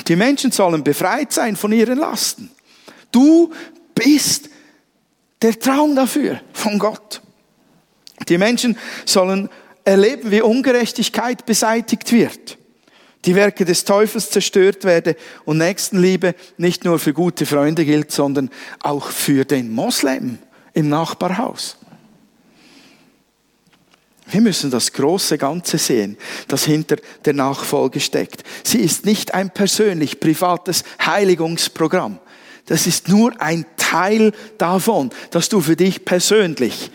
Die 0.08 0.16
Menschen 0.16 0.52
sollen 0.52 0.84
befreit 0.84 1.34
sein 1.34 1.56
von 1.56 1.72
ihren 1.72 2.00
Lasten. 2.00 2.50
Du 3.12 3.52
bist 3.94 4.50
der 5.42 5.60
Traum 5.60 5.96
dafür 5.96 6.40
von 6.54 6.80
Gott. 6.80 7.22
Die 8.30 8.38
Menschen 8.38 8.78
sollen 9.06 9.50
erleben, 9.84 10.32
wie 10.32 10.42
Ungerechtigkeit 10.42 11.46
beseitigt 11.46 12.12
wird, 12.12 12.58
die 13.26 13.36
Werke 13.36 13.66
des 13.66 13.86
Teufels 13.86 14.30
zerstört 14.30 14.84
werden 14.84 15.16
und 15.46 15.58
Nächstenliebe 15.58 16.36
nicht 16.58 16.86
nur 16.86 17.00
für 17.00 17.14
gute 17.14 17.46
Freunde 17.46 17.86
gilt, 17.86 18.12
sondern 18.12 18.50
auch 18.82 19.08
für 19.08 19.46
den 19.46 19.72
Moslem 19.72 20.40
im 20.74 20.90
Nachbarhaus. 20.90 21.78
Wir 24.32 24.42
müssen 24.42 24.72
das 24.72 24.94
große 24.94 25.38
Ganze 25.38 25.78
sehen, 25.78 26.18
das 26.48 26.64
hinter 26.64 26.96
der 27.26 27.34
Nachfolge 27.34 28.00
steckt. 28.00 28.44
Sie 28.64 28.80
ist 28.80 29.06
nicht 29.06 29.34
ein 29.34 29.50
persönlich 29.50 30.22
privates 30.22 30.84
Heiligungsprogramm. 31.06 32.20
Das 32.66 32.88
ist 32.88 33.10
nur 33.10 33.40
ein 33.42 33.66
Teil 33.76 34.32
davon, 34.58 35.10
dass 35.32 35.50
du 35.50 35.60
für 35.60 35.76
dich 35.76 36.06
persönlich 36.06 36.92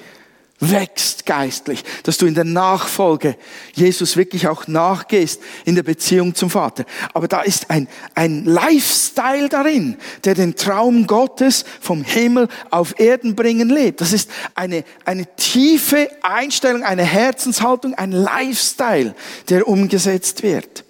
wächst 0.58 1.26
geistlich, 1.26 1.84
dass 2.04 2.16
du 2.16 2.26
in 2.26 2.34
der 2.34 2.44
Nachfolge 2.44 3.36
Jesus 3.74 4.16
wirklich 4.16 4.48
auch 4.48 4.66
nachgehst 4.66 5.40
in 5.64 5.74
der 5.74 5.82
Beziehung 5.82 6.34
zum 6.34 6.48
Vater. 6.48 6.84
Aber 7.12 7.28
da 7.28 7.42
ist 7.42 7.70
ein, 7.70 7.88
ein 8.14 8.44
Lifestyle 8.44 9.48
darin, 9.48 9.98
der 10.24 10.34
den 10.34 10.56
Traum 10.56 11.06
Gottes 11.06 11.64
vom 11.80 12.02
Himmel 12.02 12.48
auf 12.70 12.98
Erden 12.98 13.36
bringen 13.36 13.68
lebt. 13.68 14.00
Das 14.00 14.12
ist 14.12 14.30
eine, 14.54 14.84
eine 15.04 15.26
tiefe 15.36 16.08
Einstellung, 16.22 16.82
eine 16.82 17.04
Herzenshaltung, 17.04 17.94
ein 17.94 18.12
Lifestyle, 18.12 19.14
der 19.50 19.68
umgesetzt 19.68 20.42
wird. 20.42 20.85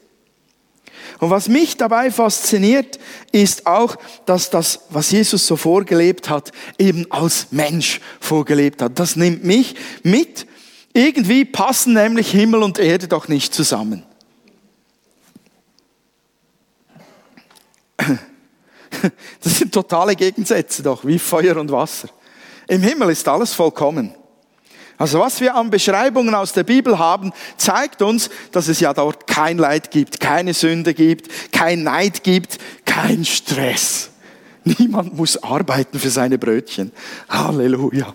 Und 1.18 1.30
was 1.30 1.48
mich 1.48 1.76
dabei 1.76 2.10
fasziniert, 2.10 2.98
ist 3.32 3.66
auch, 3.66 3.96
dass 4.26 4.50
das, 4.50 4.80
was 4.90 5.10
Jesus 5.10 5.46
so 5.46 5.56
vorgelebt 5.56 6.28
hat, 6.28 6.52
eben 6.78 7.10
als 7.10 7.48
Mensch 7.52 8.00
vorgelebt 8.20 8.82
hat. 8.82 8.98
Das 8.98 9.16
nimmt 9.16 9.44
mich 9.44 9.76
mit. 10.02 10.46
Irgendwie 10.92 11.44
passen 11.44 11.94
nämlich 11.94 12.30
Himmel 12.30 12.62
und 12.62 12.78
Erde 12.78 13.08
doch 13.08 13.28
nicht 13.28 13.54
zusammen. 13.54 14.02
Das 19.42 19.58
sind 19.58 19.72
totale 19.72 20.16
Gegensätze 20.16 20.82
doch, 20.82 21.04
wie 21.04 21.18
Feuer 21.18 21.58
und 21.58 21.70
Wasser. 21.70 22.08
Im 22.66 22.82
Himmel 22.82 23.10
ist 23.10 23.28
alles 23.28 23.52
vollkommen. 23.52 24.14
Also 24.98 25.20
was 25.20 25.40
wir 25.40 25.54
an 25.54 25.70
Beschreibungen 25.70 26.34
aus 26.34 26.52
der 26.52 26.64
Bibel 26.64 26.98
haben, 26.98 27.32
zeigt 27.58 28.00
uns, 28.00 28.30
dass 28.52 28.68
es 28.68 28.80
ja 28.80 28.94
dort 28.94 29.26
kein 29.26 29.58
Leid 29.58 29.90
gibt, 29.90 30.20
keine 30.20 30.54
Sünde 30.54 30.94
gibt, 30.94 31.52
kein 31.52 31.82
Neid 31.82 32.24
gibt, 32.24 32.58
kein 32.84 33.24
Stress. 33.24 34.10
Niemand 34.64 35.14
muss 35.14 35.42
arbeiten 35.42 35.98
für 35.98 36.10
seine 36.10 36.38
Brötchen. 36.38 36.92
Halleluja. 37.28 38.14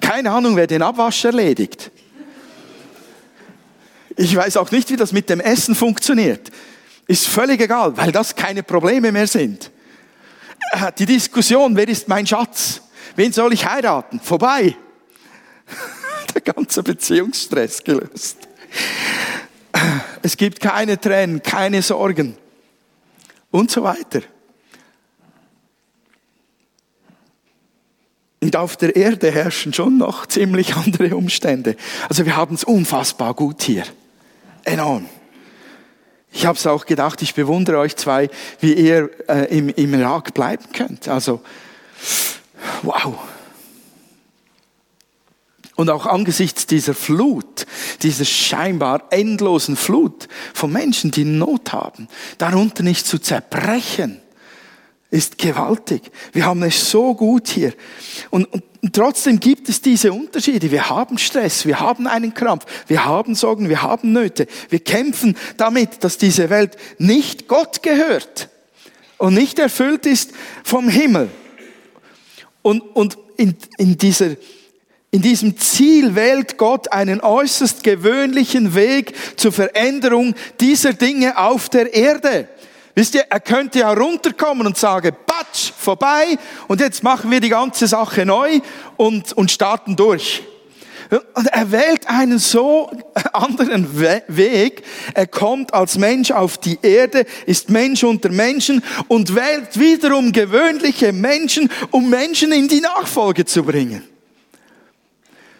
Keine 0.00 0.32
Ahnung, 0.32 0.56
wer 0.56 0.66
den 0.66 0.82
Abwasch 0.82 1.24
erledigt. 1.24 1.90
Ich 4.16 4.36
weiß 4.36 4.58
auch 4.58 4.70
nicht, 4.70 4.90
wie 4.90 4.96
das 4.96 5.12
mit 5.12 5.30
dem 5.30 5.40
Essen 5.40 5.74
funktioniert. 5.74 6.50
Ist 7.06 7.28
völlig 7.28 7.60
egal, 7.60 7.96
weil 7.96 8.12
das 8.12 8.34
keine 8.34 8.62
Probleme 8.62 9.10
mehr 9.12 9.26
sind. 9.26 9.70
Äh, 10.72 10.92
die 10.98 11.06
Diskussion, 11.06 11.76
wer 11.76 11.88
ist 11.88 12.08
mein 12.08 12.26
Schatz? 12.26 12.82
Wen 13.16 13.32
soll 13.32 13.52
ich 13.52 13.66
heiraten? 13.66 14.20
Vorbei. 14.20 14.76
Der 16.34 16.40
ganze 16.40 16.82
Beziehungsstress 16.82 17.84
gelöst. 17.84 18.36
Es 20.22 20.36
gibt 20.36 20.60
keine 20.60 21.00
Tränen, 21.00 21.42
keine 21.42 21.82
Sorgen 21.82 22.36
und 23.50 23.70
so 23.70 23.82
weiter. 23.82 24.22
Und 28.40 28.56
auf 28.56 28.76
der 28.76 28.96
Erde 28.96 29.30
herrschen 29.30 29.72
schon 29.72 29.98
noch 29.98 30.26
ziemlich 30.26 30.74
andere 30.74 31.16
Umstände. 31.16 31.76
Also 32.08 32.26
wir 32.26 32.36
haben 32.36 32.54
es 32.54 32.64
unfassbar 32.64 33.34
gut 33.34 33.62
hier. 33.62 33.84
Enorm. 34.64 35.08
Ich 36.32 36.46
habe 36.46 36.56
es 36.56 36.66
auch 36.66 36.86
gedacht, 36.86 37.22
ich 37.22 37.34
bewundere 37.34 37.78
euch 37.78 37.94
zwei, 37.96 38.30
wie 38.60 38.72
ihr 38.72 39.10
äh, 39.28 39.56
im, 39.56 39.68
im 39.68 39.94
Irak 39.94 40.34
bleiben 40.34 40.64
könnt. 40.72 41.06
Also, 41.06 41.42
wow. 42.82 43.18
Und 45.74 45.90
auch 45.90 46.06
angesichts 46.06 46.66
dieser 46.66 46.94
Flut, 46.94 47.66
dieser 48.02 48.24
scheinbar 48.24 49.04
endlosen 49.10 49.76
Flut 49.76 50.28
von 50.52 50.70
Menschen, 50.70 51.10
die 51.10 51.24
Not 51.24 51.72
haben, 51.72 52.08
darunter 52.38 52.82
nicht 52.82 53.06
zu 53.06 53.18
zerbrechen, 53.18 54.20
ist 55.10 55.38
gewaltig. 55.38 56.10
Wir 56.32 56.46
haben 56.46 56.62
es 56.62 56.90
so 56.90 57.14
gut 57.14 57.48
hier. 57.48 57.74
Und, 58.30 58.46
und, 58.52 58.64
trotzdem 58.92 59.40
gibt 59.40 59.68
es 59.68 59.82
diese 59.82 60.12
Unterschiede. 60.12 60.70
Wir 60.70 60.88
haben 60.88 61.18
Stress, 61.18 61.66
wir 61.66 61.80
haben 61.80 62.06
einen 62.06 62.32
Krampf, 62.32 62.64
wir 62.86 63.04
haben 63.04 63.34
Sorgen, 63.34 63.68
wir 63.68 63.82
haben 63.82 64.12
Nöte. 64.12 64.46
Wir 64.70 64.80
kämpfen 64.80 65.36
damit, 65.58 66.02
dass 66.02 66.16
diese 66.16 66.48
Welt 66.48 66.76
nicht 66.98 67.46
Gott 67.46 67.82
gehört 67.82 68.48
und 69.18 69.34
nicht 69.34 69.58
erfüllt 69.58 70.06
ist 70.06 70.30
vom 70.64 70.88
Himmel. 70.88 71.28
Und, 72.62 72.80
und 72.94 73.18
in, 73.36 73.56
in 73.78 73.98
dieser 73.98 74.36
in 75.14 75.20
diesem 75.20 75.58
Ziel 75.58 76.14
wählt 76.14 76.56
Gott 76.56 76.90
einen 76.90 77.20
äußerst 77.20 77.84
gewöhnlichen 77.84 78.74
Weg 78.74 79.12
zur 79.38 79.52
Veränderung 79.52 80.34
dieser 80.58 80.94
Dinge 80.94 81.36
auf 81.36 81.68
der 81.68 81.92
Erde. 81.92 82.48
Wisst 82.94 83.14
ihr, 83.14 83.26
er 83.28 83.40
könnte 83.40 83.80
ja 83.80 83.92
runterkommen 83.92 84.66
und 84.66 84.78
sagen, 84.78 85.14
patsch, 85.26 85.70
vorbei, 85.76 86.38
und 86.66 86.80
jetzt 86.80 87.02
machen 87.02 87.30
wir 87.30 87.40
die 87.40 87.50
ganze 87.50 87.86
Sache 87.86 88.24
neu 88.24 88.60
und, 88.96 89.34
und 89.34 89.50
starten 89.50 89.96
durch. 89.96 90.42
Und 91.10 91.46
er 91.46 91.70
wählt 91.72 92.08
einen 92.08 92.38
so 92.38 92.90
anderen 93.32 93.98
Weg. 94.28 94.82
Er 95.14 95.26
kommt 95.26 95.74
als 95.74 95.98
Mensch 95.98 96.30
auf 96.30 96.58
die 96.58 96.78
Erde, 96.82 97.26
ist 97.46 97.70
Mensch 97.70 98.04
unter 98.04 98.30
Menschen 98.30 98.82
und 99.08 99.34
wählt 99.34 99.78
wiederum 99.78 100.32
gewöhnliche 100.32 101.12
Menschen, 101.12 101.70
um 101.90 102.10
Menschen 102.10 102.52
in 102.52 102.68
die 102.68 102.80
Nachfolge 102.80 103.44
zu 103.44 103.62
bringen 103.62 104.02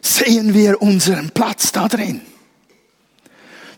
sehen 0.02 0.52
wir 0.52 0.82
unseren 0.82 1.30
Platz 1.30 1.72
da 1.72 1.88
drin. 1.88 2.20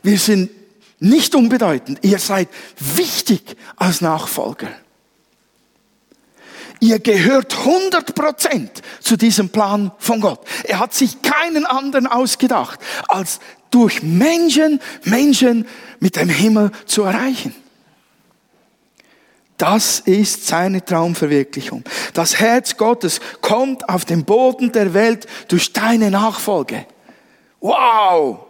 Wir 0.03 0.19
sind 0.19 0.51
nicht 0.99 1.35
unbedeutend. 1.35 1.99
Ihr 2.03 2.19
seid 2.19 2.49
wichtig 2.79 3.57
als 3.77 4.01
Nachfolger. 4.01 4.69
Ihr 6.85 6.99
gehört 6.99 7.55
100% 7.55 8.69
zu 9.01 9.17
diesem 9.17 9.49
Plan 9.49 9.91
von 9.97 10.21
Gott. 10.21 10.41
Er 10.65 10.81
hat 10.81 10.93
sich 10.93 11.23
keinen 11.23 11.65
anderen 11.65 12.07
ausgedacht, 12.07 12.79
als 13.09 13.41
durch 13.71 14.03
Menschen, 14.03 14.83
Menschen 15.05 15.67
mit 15.99 16.17
dem 16.17 16.29
Himmel 16.29 16.73
zu 16.85 17.05
erreichen. 17.05 17.55
Das 19.57 20.01
ist 20.01 20.47
seine 20.47 20.85
Traumverwirklichung. 20.85 21.85
Das 22.13 22.39
Herz 22.39 22.77
Gottes 22.77 23.19
kommt 23.41 23.89
auf 23.89 24.05
den 24.05 24.27
Boden 24.27 24.71
der 24.71 24.93
Welt 24.93 25.27
durch 25.49 25.73
deine 25.73 26.11
Nachfolge. 26.11 26.85
Wow! 27.61 28.41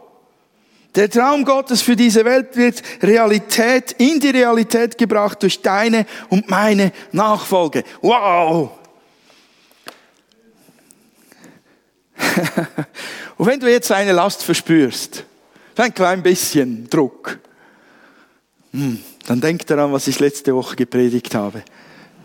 Der 0.95 1.11
Traum 1.11 1.45
Gottes 1.45 1.83
für 1.83 1.97
diese 1.97 2.25
Welt 2.25 2.57
wird 2.57 2.83
Realität, 3.03 3.93
in 3.99 4.21
die 4.21 4.31
Realität 4.31 4.97
gebracht 4.97 5.43
durch 5.43 5.61
deine 5.61 6.07
und 6.29 6.49
meine 6.49 6.93
Nachfolge. 7.13 7.85
Wow! 8.01 8.71
und 13.37 13.47
wenn 13.47 13.61
du 13.61 13.71
jetzt 13.71 13.91
eine 13.91 14.13
Last 14.13 14.45
verspürst, 14.45 15.25
ein 15.77 15.93
klein 15.93 16.23
bisschen 16.23 16.89
Druck, 16.89 17.39
hm 18.73 19.03
dann 19.27 19.41
denkt 19.41 19.71
daran, 19.71 19.93
was 19.93 20.07
ich 20.07 20.21
letzte 20.21 20.55
Woche 20.55 20.77
gepredigt 20.77 21.35
habe. 21.35 21.63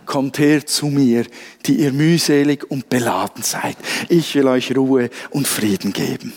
Kommt 0.05 0.39
her 0.39 0.65
zu 0.65 0.88
mir, 0.88 1.25
die 1.65 1.75
ihr 1.75 1.93
mühselig 1.93 2.69
und 2.69 2.89
beladen 2.89 3.43
seid. 3.43 3.77
Ich 4.10 4.36
will 4.36 4.47
euch 4.47 4.75
Ruhe 4.75 5.10
und 5.29 5.47
Frieden 5.47 5.93
geben. 5.93 6.34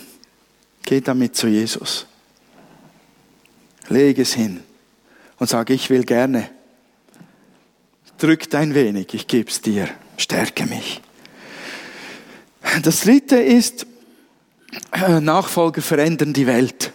Geht 0.83 1.07
damit 1.07 1.35
zu 1.35 1.47
Jesus. 1.47 2.05
Leg 3.89 4.17
es 4.19 4.33
hin 4.33 4.63
und 5.39 5.49
sag, 5.49 5.69
ich 5.69 5.89
will 5.89 6.03
gerne. 6.03 6.49
Drückt 8.17 8.55
ein 8.55 8.73
wenig, 8.73 9.13
ich 9.13 9.27
geb's 9.27 9.61
dir. 9.61 9.89
Stärke 10.17 10.65
mich. 10.65 11.01
Das 12.83 13.01
dritte 13.01 13.37
ist, 13.37 13.85
äh, 14.91 15.19
Nachfolger 15.19 15.81
verändern 15.81 16.33
die 16.33 16.47
Welt. 16.47 16.91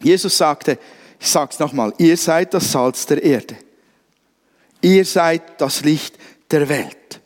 Jesus 0.00 0.36
sagte, 0.36 0.78
ich 1.20 1.28
sage 1.28 1.50
es 1.52 1.58
nochmal, 1.58 1.94
ihr 1.98 2.16
seid 2.16 2.52
das 2.52 2.72
Salz 2.72 3.06
der 3.06 3.22
Erde. 3.22 3.56
Ihr 4.80 5.04
seid 5.04 5.60
das 5.60 5.82
Licht 5.82 6.18
der 6.50 6.68
Welt. 6.68 7.20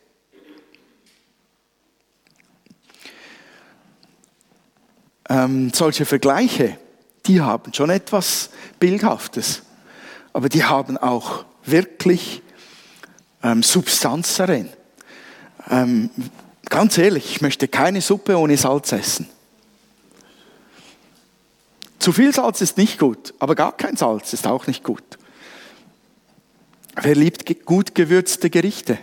Ähm, 5.27 5.71
solche 5.73 6.05
Vergleiche, 6.05 6.77
die 7.29 7.41
haben 7.41 7.71
schon 7.75 7.91
etwas 7.91 8.49
Bildhaftes, 8.79 9.61
aber 10.33 10.49
die 10.49 10.63
haben 10.63 10.97
auch 10.97 11.45
wirklich 11.63 12.41
ähm, 13.43 13.61
Substanz 13.61 14.35
darin. 14.35 14.67
Ähm, 15.69 16.09
ganz 16.65 16.97
ehrlich, 16.97 17.29
ich 17.29 17.41
möchte 17.41 17.67
keine 17.67 18.01
Suppe 18.01 18.35
ohne 18.35 18.57
Salz 18.57 18.91
essen. 18.91 19.29
Zu 21.99 22.13
viel 22.13 22.33
Salz 22.33 22.61
ist 22.61 22.77
nicht 22.77 22.97
gut, 22.97 23.35
aber 23.37 23.53
gar 23.53 23.77
kein 23.77 23.95
Salz 23.95 24.33
ist 24.33 24.47
auch 24.47 24.65
nicht 24.65 24.83
gut. 24.83 25.03
Wer 26.95 27.13
liebt 27.13 27.63
gut 27.63 27.93
gewürzte 27.93 28.49
Gerichte? 28.49 28.97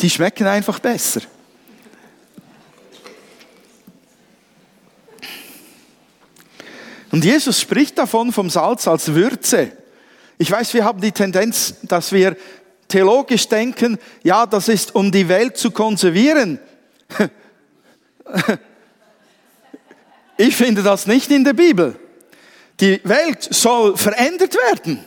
Die 0.00 0.08
schmecken 0.08 0.46
einfach 0.46 0.78
besser. 0.78 1.20
Und 7.16 7.24
Jesus 7.24 7.58
spricht 7.58 7.96
davon 7.96 8.30
vom 8.30 8.50
Salz 8.50 8.86
als 8.86 9.14
Würze. 9.14 9.72
Ich 10.36 10.50
weiß, 10.50 10.74
wir 10.74 10.84
haben 10.84 11.00
die 11.00 11.12
Tendenz, 11.12 11.76
dass 11.84 12.12
wir 12.12 12.36
theologisch 12.88 13.48
denken, 13.48 13.96
ja, 14.22 14.44
das 14.44 14.68
ist 14.68 14.94
um 14.94 15.10
die 15.10 15.26
Welt 15.26 15.56
zu 15.56 15.70
konservieren. 15.70 16.58
Ich 20.36 20.54
finde 20.54 20.82
das 20.82 21.06
nicht 21.06 21.30
in 21.30 21.42
der 21.44 21.54
Bibel. 21.54 21.98
Die 22.80 23.00
Welt 23.04 23.48
soll 23.50 23.96
verändert 23.96 24.54
werden. 24.54 25.02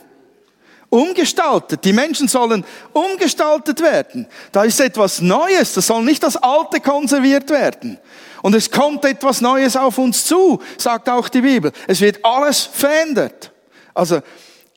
Umgestaltet. 0.90 1.86
Die 1.86 1.94
Menschen 1.94 2.28
sollen 2.28 2.66
umgestaltet 2.92 3.80
werden. 3.82 4.26
Da 4.52 4.64
ist 4.64 4.80
etwas 4.80 5.22
Neues. 5.22 5.74
Das 5.74 5.86
soll 5.86 6.04
nicht 6.04 6.24
das 6.24 6.38
Alte 6.38 6.80
konserviert 6.80 7.52
werden. 7.52 8.00
Und 8.42 8.56
es 8.56 8.72
kommt 8.72 9.06
etwas 9.06 9.42
Neues 9.42 9.76
auf 9.76 9.98
uns 9.98 10.26
zu, 10.26 10.62
sagt 10.78 11.10
auch 11.10 11.30
die 11.30 11.42
Bibel. 11.42 11.72
Es 11.88 12.02
wird 12.02 12.24
alles 12.24 12.62
verändert. 12.62 13.52
Also, 13.94 14.22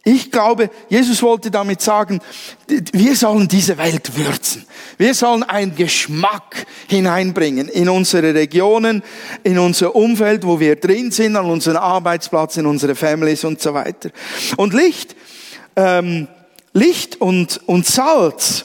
ich 0.04 0.32
glaube, 0.32 0.68
Jesus 0.88 1.22
wollte 1.22 1.50
damit 1.50 1.80
sagen, 1.80 2.20
wir 2.66 3.14
sollen 3.14 3.46
diese 3.46 3.78
Welt 3.78 4.16
würzen. 4.16 4.64
Wir 4.98 5.14
sollen 5.14 5.44
einen 5.44 5.76
Geschmack 5.76 6.66
hineinbringen 6.88 7.68
in 7.68 7.88
unsere 7.88 8.34
Regionen, 8.34 9.04
in 9.44 9.60
unser 9.60 9.94
Umfeld, 9.94 10.44
wo 10.44 10.58
wir 10.58 10.74
drin 10.74 11.12
sind, 11.12 11.36
an 11.36 11.46
unseren 11.46 11.76
Arbeitsplatz, 11.76 12.56
in 12.56 12.66
unsere 12.66 12.96
Families 12.96 13.44
und 13.44 13.62
so 13.62 13.74
weiter. 13.74 14.10
Und 14.56 14.74
Licht, 14.74 15.14
ähm, 15.76 16.26
Licht 16.72 17.20
und, 17.20 17.60
und 17.66 17.86
Salz, 17.86 18.64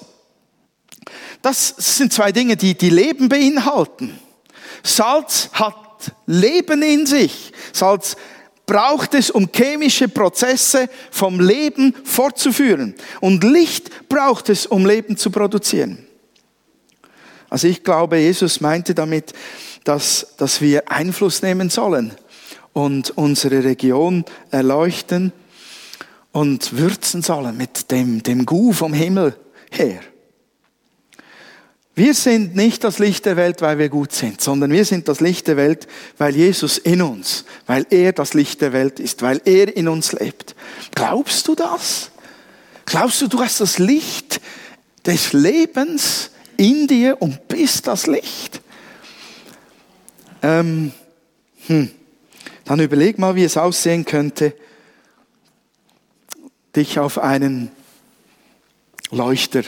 das 1.43 1.75
sind 1.77 2.13
zwei 2.13 2.31
Dinge, 2.31 2.57
die, 2.57 2.75
die 2.75 2.89
Leben 2.89 3.29
beinhalten. 3.29 4.19
Salz 4.87 5.49
hat 5.53 5.75
Leben 6.25 6.81
in 6.81 7.05
sich. 7.05 7.51
Salz 7.73 8.15
braucht 8.65 9.13
es, 9.13 9.31
um 9.31 9.49
chemische 9.51 10.07
Prozesse 10.07 10.89
vom 11.11 11.39
Leben 11.39 11.95
fortzuführen. 12.03 12.95
Und 13.21 13.43
Licht 13.43 14.09
braucht 14.09 14.49
es, 14.49 14.65
um 14.65 14.85
Leben 14.85 15.17
zu 15.17 15.31
produzieren. 15.31 16.05
Also 17.49 17.67
ich 17.67 17.83
glaube, 17.83 18.17
Jesus 18.17 18.59
meinte 18.59 18.93
damit, 18.93 19.33
dass, 19.85 20.35
dass 20.37 20.59
wir 20.59 20.91
Einfluss 20.91 21.41
nehmen 21.41 21.69
sollen 21.69 22.13
und 22.73 23.11
unsere 23.11 23.63
Region 23.63 24.25
erleuchten 24.51 25.31
und 26.33 26.77
würzen 26.77 27.21
sollen 27.21 27.55
mit 27.55 27.89
dem, 27.89 28.21
dem 28.21 28.45
Gu 28.45 28.73
vom 28.73 28.93
Himmel 28.93 29.35
her. 29.71 30.01
Wir 31.97 32.13
sind 32.13 32.55
nicht 32.55 32.83
das 32.83 32.99
Licht 32.99 33.25
der 33.25 33.37
Welt, 33.37 33.63
weil 33.63 33.79
wir 33.79 33.89
gut 33.89 34.11
sind, 34.11 34.39
sondern 34.39 34.71
wir 34.71 34.85
sind 34.85 35.07
das 35.07 35.19
Licht 35.19 35.47
der 35.47 35.57
Welt, 35.57 35.87
weil 36.19 36.35
Jesus 36.35 36.77
in 36.77 37.01
uns, 37.01 37.43
weil 37.65 37.87
er 37.89 38.13
das 38.13 38.35
Licht 38.35 38.61
der 38.61 38.71
Welt 38.71 38.99
ist, 38.99 39.23
weil 39.23 39.41
er 39.45 39.75
in 39.75 39.87
uns 39.87 40.11
lebt. 40.11 40.55
Glaubst 40.93 41.47
du 41.47 41.55
das? 41.55 42.11
Glaubst 42.85 43.19
du, 43.23 43.27
du 43.27 43.39
hast 43.39 43.61
das 43.61 43.79
Licht 43.79 44.41
des 45.07 45.33
Lebens 45.33 46.29
in 46.55 46.85
dir 46.85 47.19
und 47.19 47.47
bist 47.47 47.87
das 47.87 48.05
Licht? 48.05 48.61
Ähm, 50.43 50.91
hm. 51.65 51.89
dann 52.65 52.79
überleg 52.79 53.17
mal, 53.17 53.33
wie 53.33 53.43
es 53.43 53.57
aussehen 53.57 54.05
könnte, 54.05 54.53
dich 56.75 56.99
auf 56.99 57.17
einen 57.17 57.71
Leuchter 59.09 59.63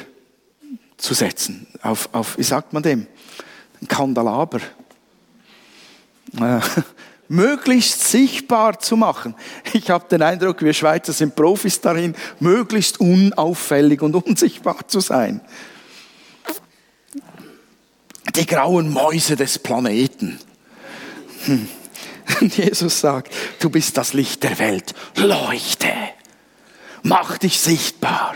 zu 1.00 1.14
setzen. 1.14 1.66
Auf, 1.82 2.10
auf 2.12 2.38
wie 2.38 2.44
sagt 2.44 2.74
man 2.74 2.84
dem? 2.84 3.08
Ein 3.82 3.88
Kandelaber. 3.88 4.60
Äh, 6.40 6.60
möglichst 7.30 8.10
sichtbar 8.10 8.80
zu 8.80 8.98
machen. 8.98 9.36
Ich 9.74 9.90
habe 9.90 10.08
den 10.10 10.22
Eindruck, 10.22 10.62
wir 10.62 10.74
Schweizer 10.74 11.14
sind 11.14 11.36
Profis 11.36 11.80
darin, 11.80 12.16
möglichst 12.40 13.00
unauffällig 13.00 14.02
und 14.02 14.16
unsichtbar 14.28 14.88
zu 14.88 15.00
sein. 15.00 15.42
Die 18.36 18.46
grauen 18.46 18.92
Mäuse 18.92 19.36
des 19.36 19.58
Planeten. 19.58 20.40
Hm. 21.46 21.68
Jesus 22.42 23.00
sagt, 23.00 23.34
du 23.60 23.70
bist 23.70 23.98
das 23.98 24.14
Licht 24.14 24.44
der 24.44 24.60
Welt. 24.60 24.94
Leuchte. 25.16 25.92
Mach 27.02 27.38
dich 27.38 27.60
sichtbar. 27.60 28.36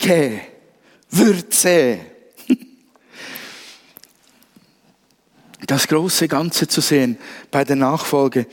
Schmecke. 0.00 0.40
Würze. 1.10 1.98
Das 5.66 5.88
große 5.88 6.28
Ganze 6.28 6.68
zu 6.68 6.80
sehen 6.82 7.16
bei 7.50 7.64
der 7.64 7.76
Nachfolge, 7.76 8.46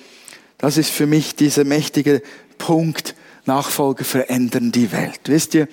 das 0.58 0.78
ist 0.78 0.92
für 0.92 1.08
mich 1.08 1.36
dieser 1.36 1.66
mächtige 1.66 2.22
Punkt, 2.58 3.16
Nachfolge 3.46 4.06
verändern 4.06 4.72
die 4.72 4.92
Welt. 4.92 5.20
Wisst 5.26 5.56
ihr, 5.56 5.68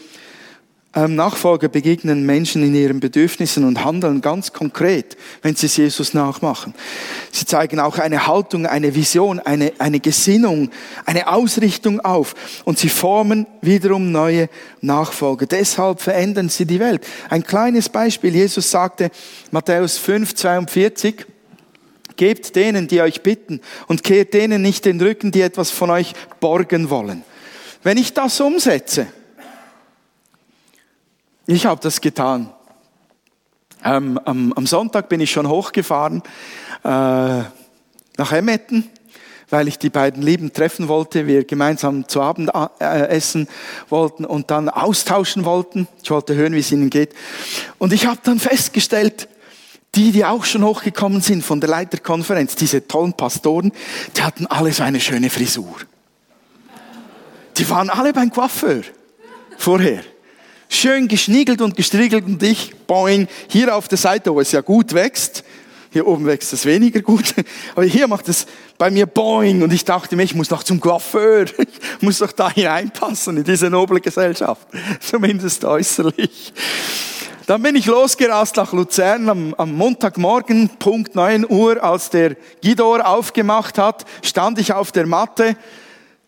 Nachfolger 0.94 1.68
begegnen 1.68 2.24
Menschen 2.24 2.62
in 2.62 2.74
ihren 2.74 2.98
Bedürfnissen 2.98 3.64
und 3.64 3.84
handeln 3.84 4.22
ganz 4.22 4.54
konkret, 4.54 5.18
wenn 5.42 5.54
sie 5.54 5.66
es 5.66 5.76
Jesus 5.76 6.14
nachmachen. 6.14 6.74
Sie 7.30 7.44
zeigen 7.44 7.78
auch 7.78 7.98
eine 7.98 8.26
Haltung, 8.26 8.66
eine 8.66 8.94
Vision, 8.94 9.38
eine, 9.38 9.72
eine 9.78 10.00
Gesinnung, 10.00 10.70
eine 11.04 11.28
Ausrichtung 11.28 12.00
auf 12.00 12.34
und 12.64 12.78
sie 12.78 12.88
formen 12.88 13.46
wiederum 13.60 14.10
neue 14.10 14.48
Nachfolger. 14.80 15.46
Deshalb 15.46 16.00
verändern 16.00 16.48
sie 16.48 16.64
die 16.64 16.80
Welt. 16.80 17.06
Ein 17.28 17.44
kleines 17.44 17.90
Beispiel. 17.90 18.34
Jesus 18.34 18.70
sagte, 18.70 19.10
Matthäus 19.50 19.98
5, 19.98 20.34
42, 20.34 21.26
Gebt 22.16 22.56
denen, 22.56 22.88
die 22.88 23.00
euch 23.00 23.22
bitten 23.22 23.60
und 23.86 24.02
kehrt 24.02 24.34
denen 24.34 24.60
nicht 24.60 24.84
den 24.84 25.00
Rücken, 25.00 25.30
die 25.30 25.40
etwas 25.40 25.70
von 25.70 25.88
euch 25.90 26.14
borgen 26.40 26.90
wollen. 26.90 27.22
Wenn 27.84 27.96
ich 27.96 28.12
das 28.12 28.40
umsetze, 28.40 29.06
ich 31.54 31.64
habe 31.64 31.80
das 31.80 32.02
getan. 32.02 32.50
Ähm, 33.82 34.20
am, 34.24 34.52
am, 34.52 34.66
Sonntag 34.66 35.08
bin 35.08 35.20
ich 35.20 35.30
schon 35.30 35.48
hochgefahren 35.48 36.22
äh, 36.84 36.88
nach 36.88 38.32
Emmetten, 38.32 38.90
weil 39.48 39.66
ich 39.66 39.78
die 39.78 39.88
beiden 39.88 40.22
Lieben 40.22 40.52
treffen 40.52 40.88
wollte, 40.88 41.26
wir 41.26 41.44
gemeinsam 41.44 42.06
zu 42.06 42.20
Abend 42.20 42.50
äh, 42.80 43.08
essen 43.08 43.48
wollten 43.88 44.26
und 44.26 44.50
dann 44.50 44.68
austauschen 44.68 45.46
wollten. 45.46 45.88
Ich 46.02 46.10
wollte 46.10 46.34
hören, 46.34 46.52
wie 46.52 46.58
es 46.58 46.70
ihnen 46.70 46.90
geht. 46.90 47.14
Und 47.78 47.94
ich 47.94 48.04
habe 48.04 48.20
dann 48.22 48.38
festgestellt, 48.38 49.26
die, 49.94 50.12
die 50.12 50.26
auch 50.26 50.44
schon 50.44 50.62
hochgekommen 50.62 51.22
sind 51.22 51.42
von 51.42 51.62
der 51.62 51.70
Leiterkonferenz, 51.70 52.56
diese 52.56 52.86
tollen 52.86 53.14
Pastoren, 53.14 53.72
die 54.18 54.22
hatten 54.22 54.46
alle 54.48 54.70
so 54.72 54.82
eine 54.82 55.00
schöne 55.00 55.30
Frisur. 55.30 55.76
Die 57.56 57.70
waren 57.70 57.88
alle 57.88 58.12
beim 58.12 58.30
Coiffeur 58.30 58.82
vorher 59.56 60.02
schön 60.68 61.08
geschniegelt 61.08 61.60
und 61.60 61.76
gestriegelt 61.76 62.26
und 62.26 62.42
ich, 62.42 62.74
boing, 62.86 63.26
hier 63.48 63.74
auf 63.74 63.88
der 63.88 63.98
Seite, 63.98 64.34
wo 64.34 64.40
es 64.40 64.52
ja 64.52 64.60
gut 64.60 64.92
wächst, 64.92 65.44
hier 65.90 66.06
oben 66.06 66.26
wächst 66.26 66.52
es 66.52 66.66
weniger 66.66 67.00
gut, 67.00 67.34
aber 67.74 67.84
hier 67.84 68.06
macht 68.08 68.28
es 68.28 68.46
bei 68.76 68.90
mir 68.90 69.06
boing 69.06 69.62
und 69.62 69.72
ich 69.72 69.84
dachte 69.84 70.16
mir, 70.16 70.22
ich 70.22 70.34
muss 70.34 70.50
noch 70.50 70.62
zum 70.62 70.80
Coiffeur, 70.80 71.46
ich 71.58 72.02
muss 72.02 72.18
doch 72.18 72.32
da 72.32 72.50
hineinpassen 72.50 73.38
in 73.38 73.44
diese 73.44 73.70
noble 73.70 74.00
Gesellschaft, 74.00 74.66
zumindest 75.00 75.64
äußerlich. 75.64 76.52
Dann 77.46 77.62
bin 77.62 77.76
ich 77.76 77.86
losgerast 77.86 78.56
nach 78.56 78.74
Luzern 78.74 79.30
am, 79.30 79.54
am, 79.54 79.72
Montagmorgen, 79.72 80.68
Punkt 80.78 81.14
9 81.14 81.46
Uhr, 81.48 81.82
als 81.82 82.10
der 82.10 82.36
Gidor 82.60 83.06
aufgemacht 83.06 83.78
hat, 83.78 84.04
stand 84.22 84.58
ich 84.58 84.74
auf 84.74 84.92
der 84.92 85.06
Matte. 85.06 85.56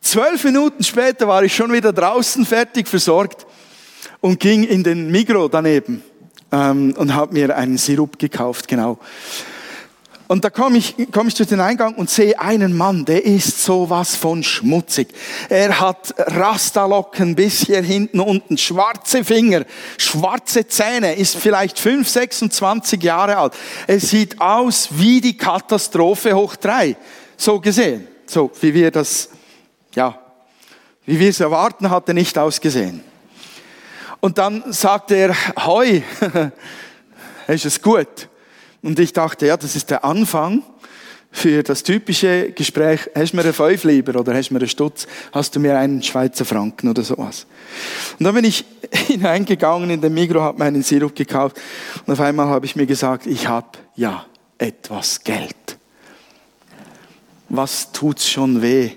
Zwölf 0.01 0.43
Minuten 0.45 0.83
später 0.83 1.29
war 1.29 1.43
ich 1.43 1.55
schon 1.55 1.75
wieder 1.75 1.93
draußen, 1.93 2.47
fertig 2.47 2.89
versorgt 2.89 3.47
und 4.21 4.41
ging 4.41 4.65
in 4.65 4.83
den 4.83 5.11
Migro 5.11 5.49
daneben 5.49 6.03
ähm, 6.53 6.95
und 6.97 7.15
habe 7.15 7.35
mir 7.35 7.57
einen 7.57 7.79
Sirup 7.79 8.19
gekauft, 8.19 8.69
genau. 8.69 8.99
Und 10.31 10.45
da 10.45 10.51
komme 10.51 10.79
ich, 10.79 10.95
komm 11.11 11.27
ich 11.27 11.35
durch 11.35 11.49
den 11.49 11.59
Eingang 11.59 11.97
und 11.97 12.09
sehe 12.09 12.39
einen 12.39 12.77
Mann, 12.77 13.05
der 13.05 13.25
ist 13.25 13.65
sowas 13.65 14.15
von 14.15 14.45
schmutzig. 14.45 15.09
Er 15.49 15.81
hat 15.81 16.15
Rastalocken 16.17 17.35
bis 17.35 17.67
hier 17.67 17.83
hinten 17.83 18.21
unten, 18.21 18.57
schwarze 18.57 19.25
Finger, 19.25 19.65
schwarze 19.99 20.69
Zähne, 20.69 21.17
ist 21.17 21.37
vielleicht 21.37 21.81
5, 21.81 22.09
26 22.09 23.03
Jahre 23.03 23.39
alt. 23.39 23.55
Es 23.89 24.11
sieht 24.11 24.41
aus 24.41 24.91
wie 24.93 25.21
die 25.21 25.37
Katastrophe 25.37 26.33
hoch 26.37 26.55
drei, 26.55 26.97
so 27.37 27.59
gesehen. 27.59 28.07
So, 28.25 28.53
wie 28.61 28.73
wir 28.73 28.93
das, 28.93 29.31
ja, 29.97 30.17
wie 31.07 31.19
wir 31.19 31.31
es 31.31 31.41
erwarten, 31.41 31.91
hat 31.91 32.07
er 32.07 32.15
nicht 32.15 32.39
ausgesehen. 32.39 33.03
Und 34.21 34.39
dann 34.39 34.73
sagte 34.73 35.17
er, 35.17 35.35
hoi, 35.65 36.03
ist 37.49 37.65
es 37.65 37.81
gut? 37.81 38.29
Und 38.83 38.99
ich 38.99 39.13
dachte, 39.13 39.47
ja, 39.47 39.57
das 39.57 39.77
ist 39.77 39.91
der 39.91 40.05
Anfang 40.05 40.63
für 41.33 41.63
das 41.63 41.83
typische 41.83 42.51
Gespräch, 42.53 43.09
hast 43.15 43.33
du 43.33 43.37
mir 43.37 43.45
einen 43.45 43.53
Fünf 43.53 43.85
lieber 43.85 44.19
oder 44.19 44.35
hast 44.35 44.49
du 44.51 44.55
mir 44.55 44.61
einen 44.61 44.69
Stutz, 44.69 45.07
hast 45.33 45.55
du 45.55 45.61
mir 45.61 45.79
einen 45.79 46.03
Schweizer 46.03 46.45
Franken 46.45 46.89
oder 46.89 47.03
sowas. 47.03 47.47
Und 48.19 48.25
dann 48.25 48.35
bin 48.35 48.45
ich 48.45 48.65
hineingegangen 48.93 49.91
in 49.91 50.01
den 50.01 50.13
Migro, 50.13 50.41
habe 50.41 50.59
meinen 50.59 50.83
Sirup 50.83 51.15
gekauft 51.15 51.57
und 52.05 52.13
auf 52.13 52.21
einmal 52.21 52.49
habe 52.49 52.67
ich 52.67 52.75
mir 52.75 52.87
gesagt, 52.87 53.27
ich 53.27 53.47
habe 53.47 53.79
ja 53.95 54.27
etwas 54.59 55.23
Geld. 55.23 55.55
Was 57.49 57.93
tut's 57.93 58.29
schon 58.29 58.61
weh, 58.61 58.91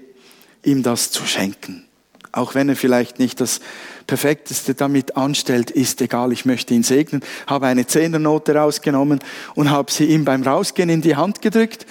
ihm 0.64 0.84
das 0.84 1.12
zu 1.12 1.26
schenken? 1.26 1.86
Auch 2.34 2.56
wenn 2.56 2.68
er 2.68 2.76
vielleicht 2.76 3.20
nicht 3.20 3.40
das 3.40 3.62
Perfekteste 4.08 4.74
damit 4.74 5.16
anstellt, 5.16 5.70
ist 5.70 6.02
egal, 6.02 6.32
ich 6.32 6.46
möchte 6.46 6.74
ihn 6.74 6.82
segnen, 6.82 7.24
habe 7.46 7.68
eine 7.68 7.86
Zehnernote 7.86 8.56
rausgenommen 8.56 9.20
und 9.54 9.70
habe 9.70 9.92
sie 9.92 10.06
ihm 10.06 10.26
beim 10.26 10.42
Rausgehen 10.42 10.90
in 10.90 11.02
die 11.02 11.16
Hand 11.16 11.44
gedrückt 11.44 11.86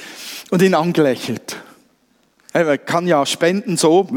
und 0.51 0.61
ihn 0.61 0.75
angelächelt. 0.75 1.57
Er 2.53 2.77
kann 2.77 3.07
ja 3.07 3.25
spenden 3.25 3.77
so, 3.77 4.09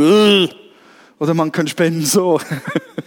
oder 1.20 1.34
man 1.36 1.52
kann 1.52 1.68
spenden 1.68 2.06
so. 2.06 2.42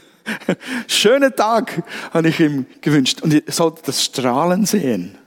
Schönen 0.86 1.34
Tag, 1.34 1.82
habe 2.12 2.28
ich 2.28 2.38
ihm 2.38 2.66
gewünscht. 2.80 3.20
Und 3.20 3.32
ihr 3.32 3.42
solltet 3.48 3.88
das 3.88 4.04
Strahlen 4.04 4.64
sehen. 4.64 5.18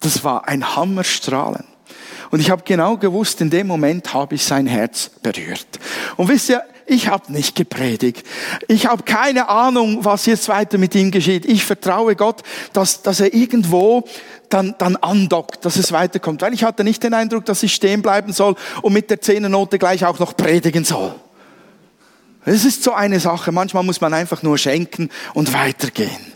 Das 0.00 0.24
war 0.24 0.48
ein 0.48 0.74
Hammerstrahlen. 0.74 1.64
Und 2.32 2.40
ich 2.40 2.50
habe 2.50 2.62
genau 2.64 2.96
gewusst, 2.96 3.40
in 3.40 3.50
dem 3.50 3.68
Moment 3.68 4.14
habe 4.14 4.34
ich 4.34 4.44
sein 4.44 4.66
Herz 4.66 5.10
berührt. 5.22 5.66
Und 6.16 6.28
wisst 6.28 6.48
ihr, 6.48 6.62
ich 6.86 7.08
habe 7.08 7.32
nicht 7.32 7.54
gepredigt. 7.54 8.26
Ich 8.68 8.86
habe 8.86 9.02
keine 9.02 9.48
Ahnung, 9.48 10.04
was 10.04 10.26
jetzt 10.26 10.48
weiter 10.48 10.78
mit 10.78 10.94
ihm 10.94 11.10
geschieht. 11.10 11.44
Ich 11.44 11.64
vertraue 11.64 12.16
Gott, 12.16 12.42
dass, 12.72 13.02
dass 13.02 13.20
er 13.20 13.32
irgendwo 13.34 14.04
dann, 14.48 14.74
dann 14.78 14.96
andockt, 14.96 15.64
dass 15.64 15.76
es 15.76 15.92
weiterkommt. 15.92 16.42
Weil 16.42 16.54
ich 16.54 16.64
hatte 16.64 16.84
nicht 16.84 17.02
den 17.02 17.14
Eindruck, 17.14 17.44
dass 17.44 17.62
ich 17.62 17.74
stehen 17.74 18.02
bleiben 18.02 18.32
soll 18.32 18.56
und 18.82 18.92
mit 18.92 19.10
der 19.10 19.20
Zehnernote 19.20 19.78
gleich 19.78 20.04
auch 20.04 20.18
noch 20.18 20.36
predigen 20.36 20.84
soll. 20.84 21.14
Es 22.44 22.64
ist 22.64 22.82
so 22.82 22.92
eine 22.92 23.20
Sache. 23.20 23.52
Manchmal 23.52 23.84
muss 23.84 24.00
man 24.00 24.12
einfach 24.14 24.42
nur 24.42 24.58
schenken 24.58 25.10
und 25.34 25.52
weitergehen. 25.52 26.32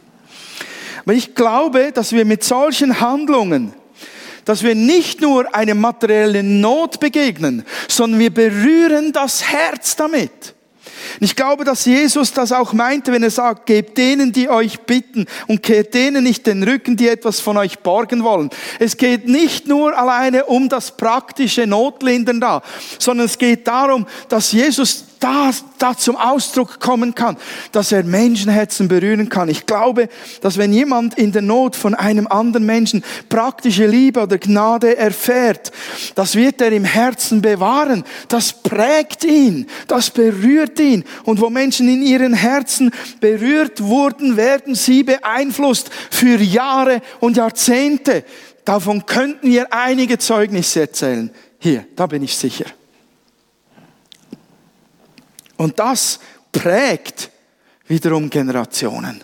Aber 1.05 1.15
ich 1.15 1.35
glaube, 1.35 1.93
dass 1.93 2.13
wir 2.13 2.25
mit 2.25 2.45
solchen 2.45 3.01
Handlungen 3.01 3.75
dass 4.47 4.63
wir 4.63 4.75
nicht 4.75 5.21
nur 5.21 5.55
eine 5.55 5.75
materielle 5.75 6.43
Not 6.43 6.99
begegnen, 7.01 7.65
sondern 7.89 8.21
wir 8.21 8.33
berühren 8.33 9.13
das 9.13 9.45
Herz 9.45 9.97
damit. 9.97 10.55
Ich 11.21 11.37
glaube, 11.37 11.65
dass 11.65 11.85
Jesus 11.85 12.33
das 12.33 12.53
auch 12.53 12.73
meinte, 12.73 13.13
wenn 13.13 13.23
er 13.23 13.31
sagt, 13.31 13.67
gebt 13.67 13.99
denen, 13.99 14.33
die 14.33 14.49
euch 14.49 14.81
bitten 14.81 15.27
und 15.47 15.63
kehrt 15.63 15.95
denen 15.95 16.25
nicht 16.25 16.47
den 16.47 16.63
Rücken, 16.63 16.97
die 16.97 17.09
etwas 17.09 17.41
von 17.41 17.57
euch 17.57 17.81
borgen 17.81 18.23
wollen. 18.23 18.51
Es 18.79 18.97
geht 18.97 19.27
nicht 19.27 19.67
nur 19.67 19.97
alleine 19.97 20.47
um 20.47 20.69
das 20.69 20.97
praktische 20.97 21.67
Notlindern 21.67 22.41
da, 22.41 22.63
sondern 22.99 23.27
es 23.27 23.39
geht 23.39 23.67
darum, 23.67 24.07
dass 24.29 24.53
Jesus 24.53 25.05
da, 25.21 25.51
da 25.79 25.97
zum 25.97 26.17
Ausdruck 26.17 26.81
kommen 26.81 27.15
kann, 27.15 27.37
dass 27.73 27.93
er 27.93 28.05
Menschenherzen 28.05 28.89
berühren 28.89 29.29
kann. 29.29 29.49
Ich 29.49 29.67
glaube, 29.67 30.09
dass 30.41 30.59
wenn 30.59 30.73
jemand 30.73 31.19
in 31.19 31.33
der 31.33 31.43
Not 31.43 31.77
von 31.77 31.95
einem 31.95 32.27
anderen 32.27 32.67
Menschen 32.67 33.05
praktische 33.29 33.87
Liebe 33.87 34.21
oder 34.21 34.39
Gnade 34.39 34.97
erfährt, 34.97 35.73
das 36.15 36.35
wird 36.35 36.61
er 36.61 36.73
im 36.73 36.85
Herzen 36.85 37.43
bewahren. 37.43 38.05
Das 38.29 38.53
prägt 38.53 39.25
ihn, 39.25 39.67
das 39.89 40.11
berührt 40.11 40.79
ihn. 40.81 41.05
Und 41.25 41.41
wo 41.41 41.51
Menschen 41.51 41.89
in 41.89 42.03
ihren 42.03 42.35
Herzen 42.35 42.91
berührt 43.21 43.83
wurden, 43.83 44.37
werden 44.37 44.75
sie 44.75 45.03
beeinflusst 45.03 45.91
für 46.11 46.41
Jahre 46.41 47.01
und 47.21 47.37
Jahrzehnte 47.37 48.25
Davon 48.67 49.07
könnten 49.07 49.49
wir 49.49 49.73
einige 49.73 50.19
Zeugnisse 50.19 50.81
erzählen. 50.81 51.31
Hier, 51.61 51.87
da 51.95 52.07
bin 52.09 52.25
ich 52.25 52.37
sicher. 52.37 52.67
Und 55.57 55.79
das 55.79 56.21
prägt 56.53 57.31
wiederum 57.87 58.31
Generationen. 58.31 59.23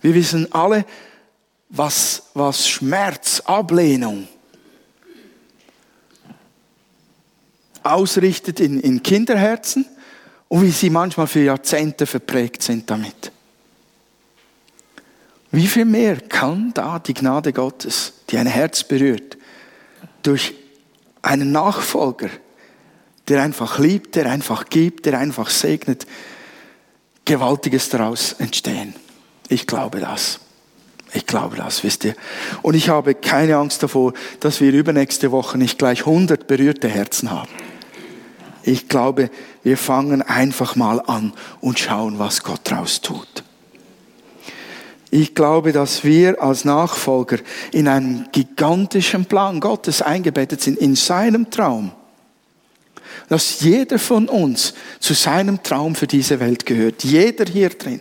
Wir 0.00 0.14
wissen 0.14 0.52
alle, 0.52 0.84
was, 1.68 2.24
was 2.34 2.68
Schmerz, 2.68 3.40
Ablehnung 3.40 4.28
ausrichtet 7.82 8.60
in, 8.60 8.80
in 8.80 9.02
Kinderherzen 9.02 9.86
und 10.48 10.62
wie 10.62 10.70
sie 10.70 10.90
manchmal 10.90 11.26
für 11.26 11.40
Jahrzehnte 11.40 12.06
verprägt 12.06 12.62
sind 12.62 12.90
damit. 12.90 13.32
Wie 15.50 15.66
viel 15.66 15.84
mehr 15.84 16.16
kann 16.16 16.72
da 16.74 16.98
die 16.98 17.14
Gnade 17.14 17.52
Gottes, 17.52 18.12
die 18.30 18.38
ein 18.38 18.46
Herz 18.46 18.84
berührt, 18.84 19.36
durch 20.22 20.54
einen 21.20 21.52
Nachfolger, 21.52 22.30
der 23.28 23.42
einfach 23.42 23.78
liebt, 23.78 24.16
der 24.16 24.30
einfach 24.30 24.66
gibt, 24.66 25.06
der 25.06 25.18
einfach 25.18 25.50
segnet, 25.50 26.06
Gewaltiges 27.24 27.88
daraus 27.88 28.32
entstehen. 28.32 28.94
Ich 29.48 29.66
glaube 29.66 30.00
das. 30.00 30.40
Ich 31.14 31.26
glaube 31.26 31.56
das, 31.56 31.84
wisst 31.84 32.04
ihr. 32.04 32.14
Und 32.62 32.74
ich 32.74 32.88
habe 32.88 33.14
keine 33.14 33.56
Angst 33.56 33.82
davor, 33.82 34.14
dass 34.40 34.60
wir 34.60 34.72
übernächste 34.72 35.30
Woche 35.30 35.58
nicht 35.58 35.78
gleich 35.78 36.00
100 36.00 36.46
berührte 36.46 36.88
Herzen 36.88 37.30
haben. 37.30 37.50
Ich 38.64 38.88
glaube, 38.88 39.30
wir 39.62 39.76
fangen 39.76 40.22
einfach 40.22 40.76
mal 40.76 41.00
an 41.00 41.32
und 41.60 41.78
schauen, 41.78 42.18
was 42.18 42.42
Gott 42.42 42.60
daraus 42.64 43.00
tut. 43.00 43.44
Ich 45.10 45.34
glaube, 45.34 45.72
dass 45.72 46.04
wir 46.04 46.42
als 46.42 46.64
Nachfolger 46.64 47.38
in 47.72 47.86
einem 47.86 48.26
gigantischen 48.32 49.26
Plan 49.26 49.60
Gottes 49.60 50.00
eingebettet 50.00 50.62
sind, 50.62 50.78
in 50.78 50.94
seinem 50.94 51.50
Traum. 51.50 51.92
Dass 53.28 53.60
jeder 53.60 53.98
von 53.98 54.28
uns 54.28 54.74
zu 55.00 55.14
seinem 55.14 55.62
Traum 55.62 55.94
für 55.94 56.06
diese 56.06 56.40
Welt 56.40 56.66
gehört. 56.66 57.04
Jeder 57.04 57.44
hier 57.44 57.70
drin. 57.70 58.00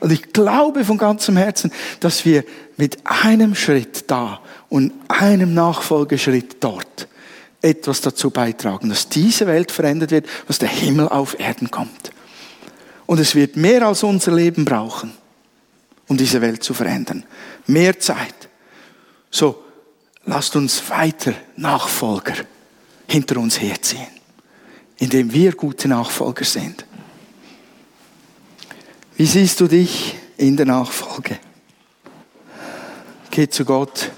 Und 0.00 0.12
ich 0.12 0.32
glaube 0.32 0.84
von 0.84 0.98
ganzem 0.98 1.36
Herzen, 1.36 1.72
dass 2.00 2.24
wir 2.24 2.44
mit 2.76 2.98
einem 3.04 3.54
Schritt 3.54 4.04
da 4.10 4.40
und 4.68 4.92
einem 5.08 5.54
Nachfolgeschritt 5.54 6.56
dort 6.60 7.08
etwas 7.60 8.00
dazu 8.00 8.30
beitragen, 8.30 8.88
dass 8.88 9.08
diese 9.08 9.48
Welt 9.48 9.72
verändert 9.72 10.12
wird, 10.12 10.26
dass 10.46 10.60
der 10.60 10.68
Himmel 10.68 11.08
auf 11.08 11.40
Erden 11.40 11.70
kommt. 11.72 12.12
Und 13.06 13.18
es 13.18 13.34
wird 13.34 13.56
mehr 13.56 13.84
als 13.86 14.04
unser 14.04 14.32
Leben 14.32 14.64
brauchen 14.64 15.12
um 16.08 16.16
diese 16.16 16.40
Welt 16.40 16.64
zu 16.64 16.74
verändern. 16.74 17.24
Mehr 17.66 18.00
Zeit. 18.00 18.34
So, 19.30 19.62
lasst 20.24 20.56
uns 20.56 20.88
weiter 20.90 21.34
Nachfolger 21.56 22.34
hinter 23.08 23.38
uns 23.38 23.60
herziehen, 23.60 24.06
indem 24.98 25.32
wir 25.32 25.52
gute 25.52 25.88
Nachfolger 25.88 26.44
sind. 26.44 26.84
Wie 29.16 29.26
siehst 29.26 29.60
du 29.60 29.66
dich 29.66 30.14
in 30.36 30.56
der 30.56 30.66
Nachfolge? 30.66 31.38
Geh 33.30 33.48
zu 33.48 33.64
Gott, 33.64 34.10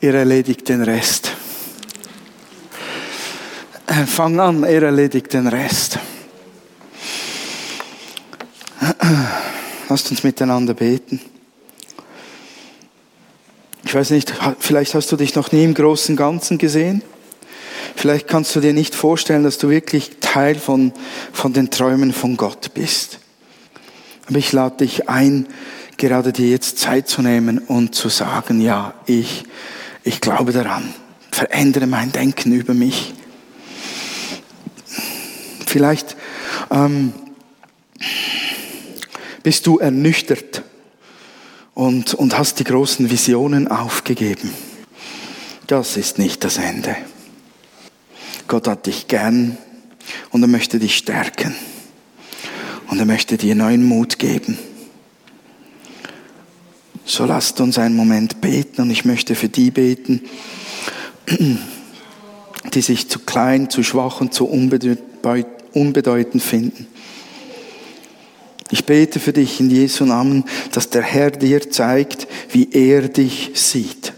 er 0.00 0.14
erledigt 0.14 0.68
den 0.68 0.82
Rest. 0.82 1.32
Fang 4.06 4.38
an, 4.38 4.62
er 4.62 4.82
erledigt 4.82 5.32
den 5.32 5.46
Rest. 5.46 5.98
Lasst 9.88 10.10
uns 10.10 10.22
miteinander 10.22 10.74
beten. 10.74 11.20
Ich 13.84 13.94
weiß 13.94 14.10
nicht, 14.10 14.32
vielleicht 14.60 14.94
hast 14.94 15.10
du 15.10 15.16
dich 15.16 15.34
noch 15.34 15.50
nie 15.50 15.64
im 15.64 15.74
großen 15.74 16.14
Ganzen 16.16 16.58
gesehen. 16.58 17.02
Vielleicht 17.96 18.28
kannst 18.28 18.54
du 18.56 18.60
dir 18.60 18.72
nicht 18.72 18.94
vorstellen, 18.94 19.44
dass 19.44 19.58
du 19.58 19.68
wirklich 19.68 20.12
Teil 20.20 20.54
von, 20.56 20.92
von 21.32 21.52
den 21.52 21.70
Träumen 21.70 22.12
von 22.12 22.36
Gott 22.36 22.72
bist. 22.74 23.18
Aber 24.26 24.38
ich 24.38 24.52
lade 24.52 24.78
dich 24.78 25.08
ein, 25.08 25.46
gerade 25.96 26.32
dir 26.32 26.48
jetzt 26.48 26.78
Zeit 26.78 27.08
zu 27.08 27.22
nehmen 27.22 27.58
und 27.58 27.94
zu 27.94 28.08
sagen, 28.08 28.60
ja, 28.60 28.94
ich, 29.06 29.44
ich 30.02 30.20
glaube 30.20 30.52
daran. 30.52 30.94
Verändere 31.30 31.86
mein 31.86 32.10
Denken 32.12 32.52
über 32.52 32.74
mich. 32.74 33.14
Vielleicht 35.66 36.16
ähm, 36.70 37.12
bist 39.42 39.66
du 39.66 39.78
ernüchtert 39.78 40.62
und, 41.74 42.14
und 42.14 42.36
hast 42.36 42.58
die 42.58 42.64
großen 42.64 43.10
Visionen 43.10 43.68
aufgegeben. 43.68 44.52
Das 45.66 45.96
ist 45.96 46.18
nicht 46.18 46.44
das 46.44 46.58
Ende. 46.58 46.96
Gott 48.50 48.66
hat 48.66 48.86
dich 48.86 49.06
gern 49.06 49.56
und 50.30 50.42
er 50.42 50.48
möchte 50.48 50.80
dich 50.80 50.96
stärken. 50.96 51.54
Und 52.88 52.98
er 52.98 53.04
möchte 53.04 53.36
dir 53.36 53.54
neuen 53.54 53.84
Mut 53.84 54.18
geben. 54.18 54.58
So 57.04 57.26
lasst 57.26 57.60
uns 57.60 57.78
einen 57.78 57.94
Moment 57.94 58.40
beten 58.40 58.82
und 58.82 58.90
ich 58.90 59.04
möchte 59.04 59.36
für 59.36 59.48
die 59.48 59.70
beten, 59.70 60.22
die 62.74 62.82
sich 62.82 63.08
zu 63.08 63.20
klein, 63.20 63.70
zu 63.70 63.84
schwach 63.84 64.20
und 64.20 64.34
zu 64.34 64.46
unbedeutend 64.46 66.42
finden. 66.42 66.88
Ich 68.72 68.84
bete 68.84 69.20
für 69.20 69.32
dich 69.32 69.60
in 69.60 69.70
Jesu 69.70 70.04
Namen, 70.04 70.42
dass 70.72 70.90
der 70.90 71.02
Herr 71.02 71.30
dir 71.30 71.70
zeigt, 71.70 72.26
wie 72.50 72.68
er 72.72 73.08
dich 73.08 73.52
sieht. 73.54 74.12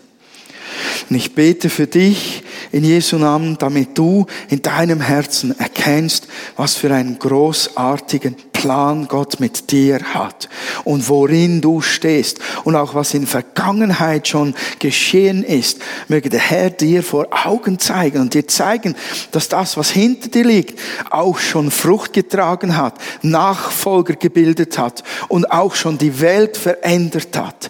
Und 1.10 1.16
ich 1.16 1.34
bete 1.34 1.68
für 1.68 1.86
dich 1.86 2.44
in 2.72 2.84
Jesu 2.84 3.16
Namen, 3.18 3.56
damit 3.58 3.96
du 3.96 4.26
in 4.48 4.62
deinem 4.62 5.00
Herzen 5.00 5.58
erkennst, 5.58 6.26
was 6.56 6.74
für 6.74 6.92
einen 6.92 7.18
großartigen 7.18 8.36
Plan 8.62 9.08
Gott 9.08 9.40
mit 9.40 9.72
dir 9.72 9.98
hat 10.14 10.48
und 10.84 11.08
worin 11.08 11.60
du 11.60 11.80
stehst 11.80 12.38
und 12.62 12.76
auch 12.76 12.94
was 12.94 13.12
in 13.12 13.26
Vergangenheit 13.26 14.28
schon 14.28 14.54
geschehen 14.78 15.42
ist, 15.42 15.80
möge 16.06 16.28
der 16.28 16.38
Herr 16.38 16.70
dir 16.70 17.02
vor 17.02 17.26
Augen 17.44 17.80
zeigen 17.80 18.20
und 18.20 18.34
dir 18.34 18.46
zeigen, 18.46 18.94
dass 19.32 19.48
das, 19.48 19.76
was 19.76 19.90
hinter 19.90 20.28
dir 20.28 20.44
liegt, 20.44 20.78
auch 21.10 21.40
schon 21.40 21.72
Frucht 21.72 22.12
getragen 22.12 22.76
hat, 22.76 22.94
Nachfolger 23.22 24.14
gebildet 24.14 24.78
hat 24.78 25.02
und 25.26 25.50
auch 25.50 25.74
schon 25.74 25.98
die 25.98 26.20
Welt 26.20 26.56
verändert 26.56 27.36
hat. 27.36 27.68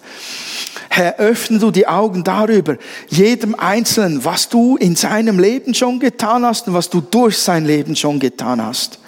Herr, 0.90 1.18
öffne 1.18 1.58
du 1.58 1.70
die 1.70 1.88
Augen 1.88 2.22
darüber, 2.22 2.76
jedem 3.08 3.54
Einzelnen, 3.54 4.26
was 4.26 4.50
du 4.50 4.76
in 4.76 4.94
seinem 4.94 5.38
Leben 5.38 5.72
schon 5.72 6.00
getan 6.00 6.44
hast 6.44 6.68
und 6.68 6.74
was 6.74 6.90
du 6.90 7.00
durch 7.00 7.38
sein 7.38 7.64
Leben 7.64 7.96
schon 7.96 8.20
getan 8.20 8.62
hast. 8.62 8.98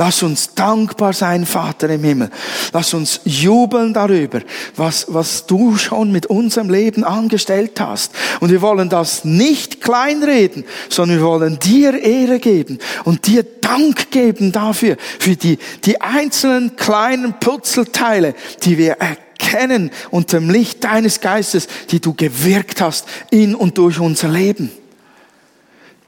Lass 0.00 0.22
uns 0.22 0.54
dankbar 0.54 1.12
sein, 1.12 1.44
Vater 1.44 1.90
im 1.90 2.02
Himmel. 2.02 2.30
Lass 2.72 2.94
uns 2.94 3.20
jubeln 3.24 3.92
darüber, 3.92 4.40
was, 4.74 5.04
was 5.08 5.44
du 5.44 5.76
schon 5.76 6.10
mit 6.10 6.24
unserem 6.24 6.70
Leben 6.70 7.04
angestellt 7.04 7.78
hast. 7.78 8.12
Und 8.40 8.50
wir 8.50 8.62
wollen 8.62 8.88
das 8.88 9.26
nicht 9.26 9.82
kleinreden, 9.82 10.64
sondern 10.88 11.18
wir 11.18 11.26
wollen 11.26 11.58
dir 11.58 12.02
Ehre 12.02 12.38
geben 12.38 12.78
und 13.04 13.26
dir 13.26 13.44
Dank 13.60 14.10
geben 14.10 14.52
dafür, 14.52 14.96
für 15.18 15.36
die, 15.36 15.58
die 15.84 16.00
einzelnen 16.00 16.76
kleinen 16.76 17.38
Putzelteile, 17.38 18.34
die 18.62 18.78
wir 18.78 18.92
erkennen 18.92 19.90
unter 20.10 20.40
dem 20.40 20.48
Licht 20.48 20.82
deines 20.82 21.20
Geistes, 21.20 21.68
die 21.90 22.00
du 22.00 22.14
gewirkt 22.14 22.80
hast 22.80 23.06
in 23.30 23.54
und 23.54 23.76
durch 23.76 24.00
unser 24.00 24.28
Leben. 24.28 24.70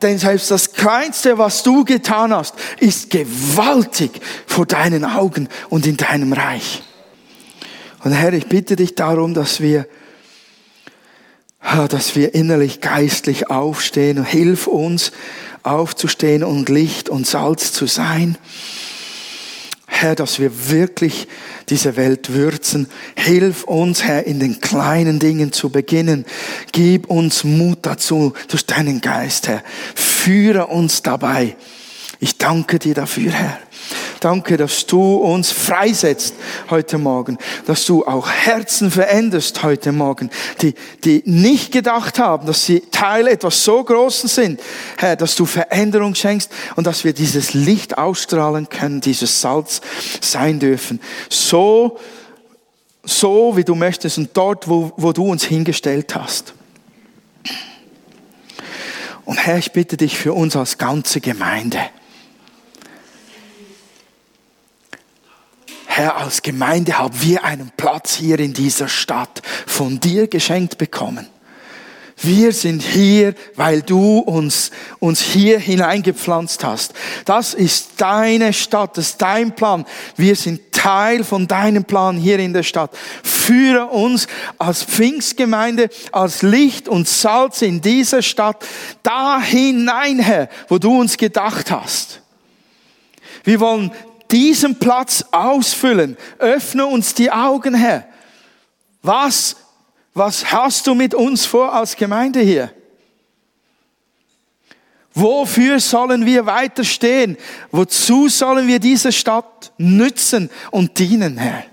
Denn 0.02 0.18
selbst 0.18 0.50
das 0.50 0.72
Kleinste, 0.72 1.38
was 1.38 1.62
du 1.62 1.84
getan 1.84 2.34
hast, 2.34 2.54
ist 2.80 3.10
gewaltig 3.10 4.20
vor 4.46 4.66
deinen 4.66 5.04
Augen 5.04 5.48
und 5.70 5.86
in 5.86 5.96
deinem 5.96 6.32
Reich. 6.32 6.82
Und 8.04 8.12
Herr, 8.12 8.32
ich 8.32 8.46
bitte 8.46 8.76
dich 8.76 8.94
darum, 8.94 9.32
dass 9.32 9.60
wir, 9.60 9.86
dass 11.88 12.16
wir 12.16 12.34
innerlich 12.34 12.80
geistlich 12.80 13.48
aufstehen 13.48 14.18
und 14.18 14.24
hilf 14.24 14.66
uns 14.66 15.12
aufzustehen 15.62 16.42
und 16.42 16.68
Licht 16.68 17.08
und 17.08 17.26
Salz 17.26 17.72
zu 17.72 17.86
sein. 17.86 18.36
Herr, 20.02 20.14
dass 20.14 20.38
wir 20.38 20.70
wirklich 20.70 21.28
diese 21.68 21.96
Welt 21.96 22.32
würzen. 22.32 22.88
Hilf 23.16 23.64
uns, 23.64 24.02
Herr, 24.02 24.26
in 24.26 24.40
den 24.40 24.60
kleinen 24.60 25.18
Dingen 25.18 25.52
zu 25.52 25.70
beginnen. 25.70 26.26
Gib 26.72 27.08
uns 27.08 27.44
Mut 27.44 27.78
dazu 27.82 28.32
durch 28.48 28.66
deinen 28.66 29.00
Geist, 29.00 29.48
Herr. 29.48 29.62
Führe 29.94 30.66
uns 30.66 31.02
dabei. 31.02 31.56
Ich 32.20 32.38
danke 32.38 32.78
dir 32.78 32.94
dafür, 32.94 33.32
Herr. 33.32 33.58
Danke, 34.20 34.56
dass 34.56 34.86
du 34.86 35.16
uns 35.16 35.50
freisetzt 35.50 36.34
heute 36.70 36.98
Morgen, 36.98 37.38
dass 37.66 37.84
du 37.86 38.06
auch 38.06 38.28
Herzen 38.30 38.90
veränderst 38.90 39.62
heute 39.62 39.92
Morgen, 39.92 40.30
die, 40.60 40.74
die 41.04 41.22
nicht 41.26 41.72
gedacht 41.72 42.18
haben, 42.18 42.46
dass 42.46 42.64
sie 42.64 42.80
Teil 42.90 43.26
etwas 43.26 43.64
so 43.64 43.82
Großen 43.82 44.28
sind. 44.28 44.60
Herr, 44.96 45.16
dass 45.16 45.34
du 45.34 45.44
Veränderung 45.44 46.14
schenkst 46.14 46.50
und 46.76 46.86
dass 46.86 47.04
wir 47.04 47.12
dieses 47.12 47.54
Licht 47.54 47.98
ausstrahlen 47.98 48.68
können, 48.68 49.00
dieses 49.00 49.40
Salz 49.40 49.80
sein 50.20 50.60
dürfen. 50.60 51.00
So 51.28 51.98
so, 53.04 53.56
wie 53.56 53.64
du 53.64 53.74
möchtest 53.74 54.18
und 54.18 54.30
dort, 54.34 54.68
wo, 54.68 54.92
wo 54.96 55.12
du 55.12 55.24
uns 55.24 55.44
hingestellt 55.44 56.14
hast. 56.14 56.54
Und 59.24 59.36
Herr, 59.38 59.58
ich 59.58 59.72
bitte 59.72 59.96
dich 59.96 60.16
für 60.16 60.32
uns 60.32 60.56
als 60.56 60.78
ganze 60.78 61.20
Gemeinde. 61.20 61.78
Herr, 65.94 66.16
als 66.16 66.40
Gemeinde 66.40 66.98
haben 66.98 67.20
wir 67.20 67.44
einen 67.44 67.70
Platz 67.76 68.14
hier 68.14 68.40
in 68.40 68.54
dieser 68.54 68.88
Stadt 68.88 69.42
von 69.66 70.00
dir 70.00 70.26
geschenkt 70.26 70.78
bekommen. 70.78 71.26
Wir 72.16 72.52
sind 72.52 72.82
hier, 72.82 73.34
weil 73.56 73.82
du 73.82 74.20
uns, 74.20 74.70
uns 75.00 75.20
hier 75.20 75.58
hineingepflanzt 75.58 76.64
hast. 76.64 76.94
Das 77.26 77.52
ist 77.52 77.90
deine 77.98 78.54
Stadt, 78.54 78.96
das 78.96 79.10
ist 79.10 79.20
dein 79.20 79.54
Plan. 79.54 79.84
Wir 80.16 80.34
sind 80.34 80.72
Teil 80.72 81.24
von 81.24 81.46
deinem 81.46 81.84
Plan 81.84 82.16
hier 82.16 82.38
in 82.38 82.54
der 82.54 82.62
Stadt. 82.62 82.96
Führe 83.22 83.84
uns 83.84 84.28
als 84.56 84.82
Pfingstgemeinde, 84.84 85.90
als 86.10 86.40
Licht 86.40 86.88
und 86.88 87.06
Salz 87.06 87.60
in 87.60 87.82
dieser 87.82 88.22
Stadt 88.22 88.64
da 89.02 89.42
hinein, 89.42 90.20
Herr, 90.20 90.48
wo 90.68 90.78
du 90.78 90.98
uns 90.98 91.18
gedacht 91.18 91.70
hast. 91.70 92.22
Wir 93.44 93.60
wollen 93.60 93.90
diesen 94.32 94.78
Platz 94.78 95.24
ausfüllen. 95.30 96.16
Öffne 96.38 96.86
uns 96.86 97.14
die 97.14 97.30
Augen, 97.30 97.74
Herr. 97.74 98.06
Was 99.02 99.56
was 100.14 100.52
hast 100.52 100.86
du 100.86 100.94
mit 100.94 101.14
uns 101.14 101.46
vor 101.46 101.72
als 101.72 101.96
Gemeinde 101.96 102.40
hier? 102.40 102.70
Wofür 105.14 105.78
sollen 105.80 106.24
wir 106.26 106.46
weiterstehen? 106.46 107.36
Wozu 107.70 108.28
sollen 108.28 108.66
wir 108.66 108.78
diese 108.78 109.12
Stadt 109.12 109.72
nützen 109.76 110.50
und 110.70 110.98
dienen, 110.98 111.36
Herr? 111.36 111.64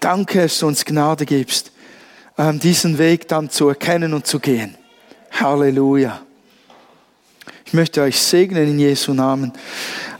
Danke, 0.00 0.42
dass 0.42 0.58
du 0.58 0.66
uns 0.66 0.84
Gnade 0.84 1.26
gibst, 1.26 1.72
ähm, 2.38 2.58
diesen 2.58 2.98
Weg 2.98 3.28
dann 3.28 3.50
zu 3.50 3.68
erkennen 3.68 4.14
und 4.14 4.26
zu 4.26 4.40
gehen. 4.40 4.76
Halleluja. 5.32 6.22
Ich 7.64 7.74
möchte 7.74 8.02
euch 8.02 8.18
segnen 8.18 8.66
in 8.66 8.78
Jesu 8.78 9.12
Namen 9.14 9.52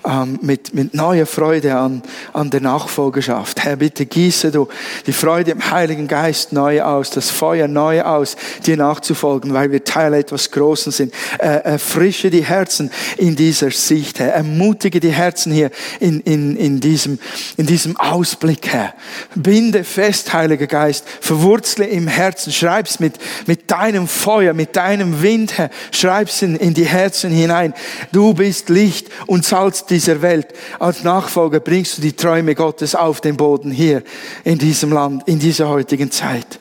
ähm, 0.05 0.39
mit, 0.43 0.75
mit 0.75 0.95
neuer 0.95 1.27
Freude 1.27 1.77
an, 1.77 2.03
an 2.33 2.51
der 2.51 2.61
Nachfolgerschaft. 2.61 3.63
Herr, 3.65 3.77
bitte 3.77 4.07
gieße 4.07 4.51
du 4.51 4.69
die 5.07 5.13
Freude 5.13 5.51
im 5.51 5.71
Heiligen 5.71 6.09
Geist 6.09 6.53
neu 6.53 6.83
aus, 6.83 7.11
das 7.11 7.31
Feuer 7.31 7.69
neu 7.69 8.03
aus, 8.03 8.37
dir 8.65 8.77
nachzufolgen, 8.77 9.53
weil 9.53 9.71
wir 9.73 9.85
Teil 9.85 10.15
etwas 10.15 10.51
Großen 10.51 10.93
sind. 10.93 11.13
Äh, 11.39 11.47
erfrische 11.65 12.31
die 12.31 12.45
Herzen 12.45 12.91
in 13.19 13.37
dieser 13.37 13.71
Sicht, 13.71 14.21
Herr. 14.21 14.33
Ermutige 14.33 15.01
die 15.01 15.11
Herzen 15.11 15.53
hier 15.53 15.71
in, 15.99 16.21
in, 16.21 16.57
in, 16.57 16.81
diesem, 16.81 17.19
in 17.57 17.67
diesem 17.67 17.97
Ausblick, 17.99 18.69
Herr. 18.73 18.95
Binde 19.35 19.85
fest, 19.85 20.33
Heiliger 20.33 20.67
Geist, 20.67 21.05
verwurzle 21.21 21.87
im 21.87 22.07
Herzen, 22.07 22.53
schreib's 22.53 23.01
mit, 23.01 23.15
mit 23.47 23.71
deinem 23.71 24.09
Feuer, 24.09 24.55
mit 24.55 24.77
deinem 24.77 25.23
Wind, 25.23 25.59
Herr. 25.59 25.71
Schreib's 25.91 26.41
in, 26.43 26.57
in 26.57 26.75
die 26.75 26.87
Herzen 26.87 27.31
hinein. 27.31 27.75
Du 28.13 28.33
bist 28.33 28.69
Licht 28.71 29.09
und 29.27 29.45
Salz 29.45 29.85
dieser 29.91 30.23
Welt. 30.23 30.49
Als 30.79 31.03
Nachfolger 31.03 31.61
bringst 31.61 31.99
du 31.99 32.03
die 32.03 32.15
Träume 32.15 32.55
Gottes 32.55 32.95
auf 32.95 33.21
den 33.21 33.37
Boden 33.37 33.71
hier 33.71 34.03
in 34.45 34.59
diesem 34.59 34.93
Land, 34.93 35.29
in 35.29 35.39
dieser 35.39 35.69
heutigen 35.69 36.11
Zeit. 36.11 36.59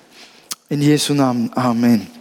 In 0.68 0.82
Jesu 0.82 1.14
Namen. 1.14 1.52
Amen. 1.56 2.19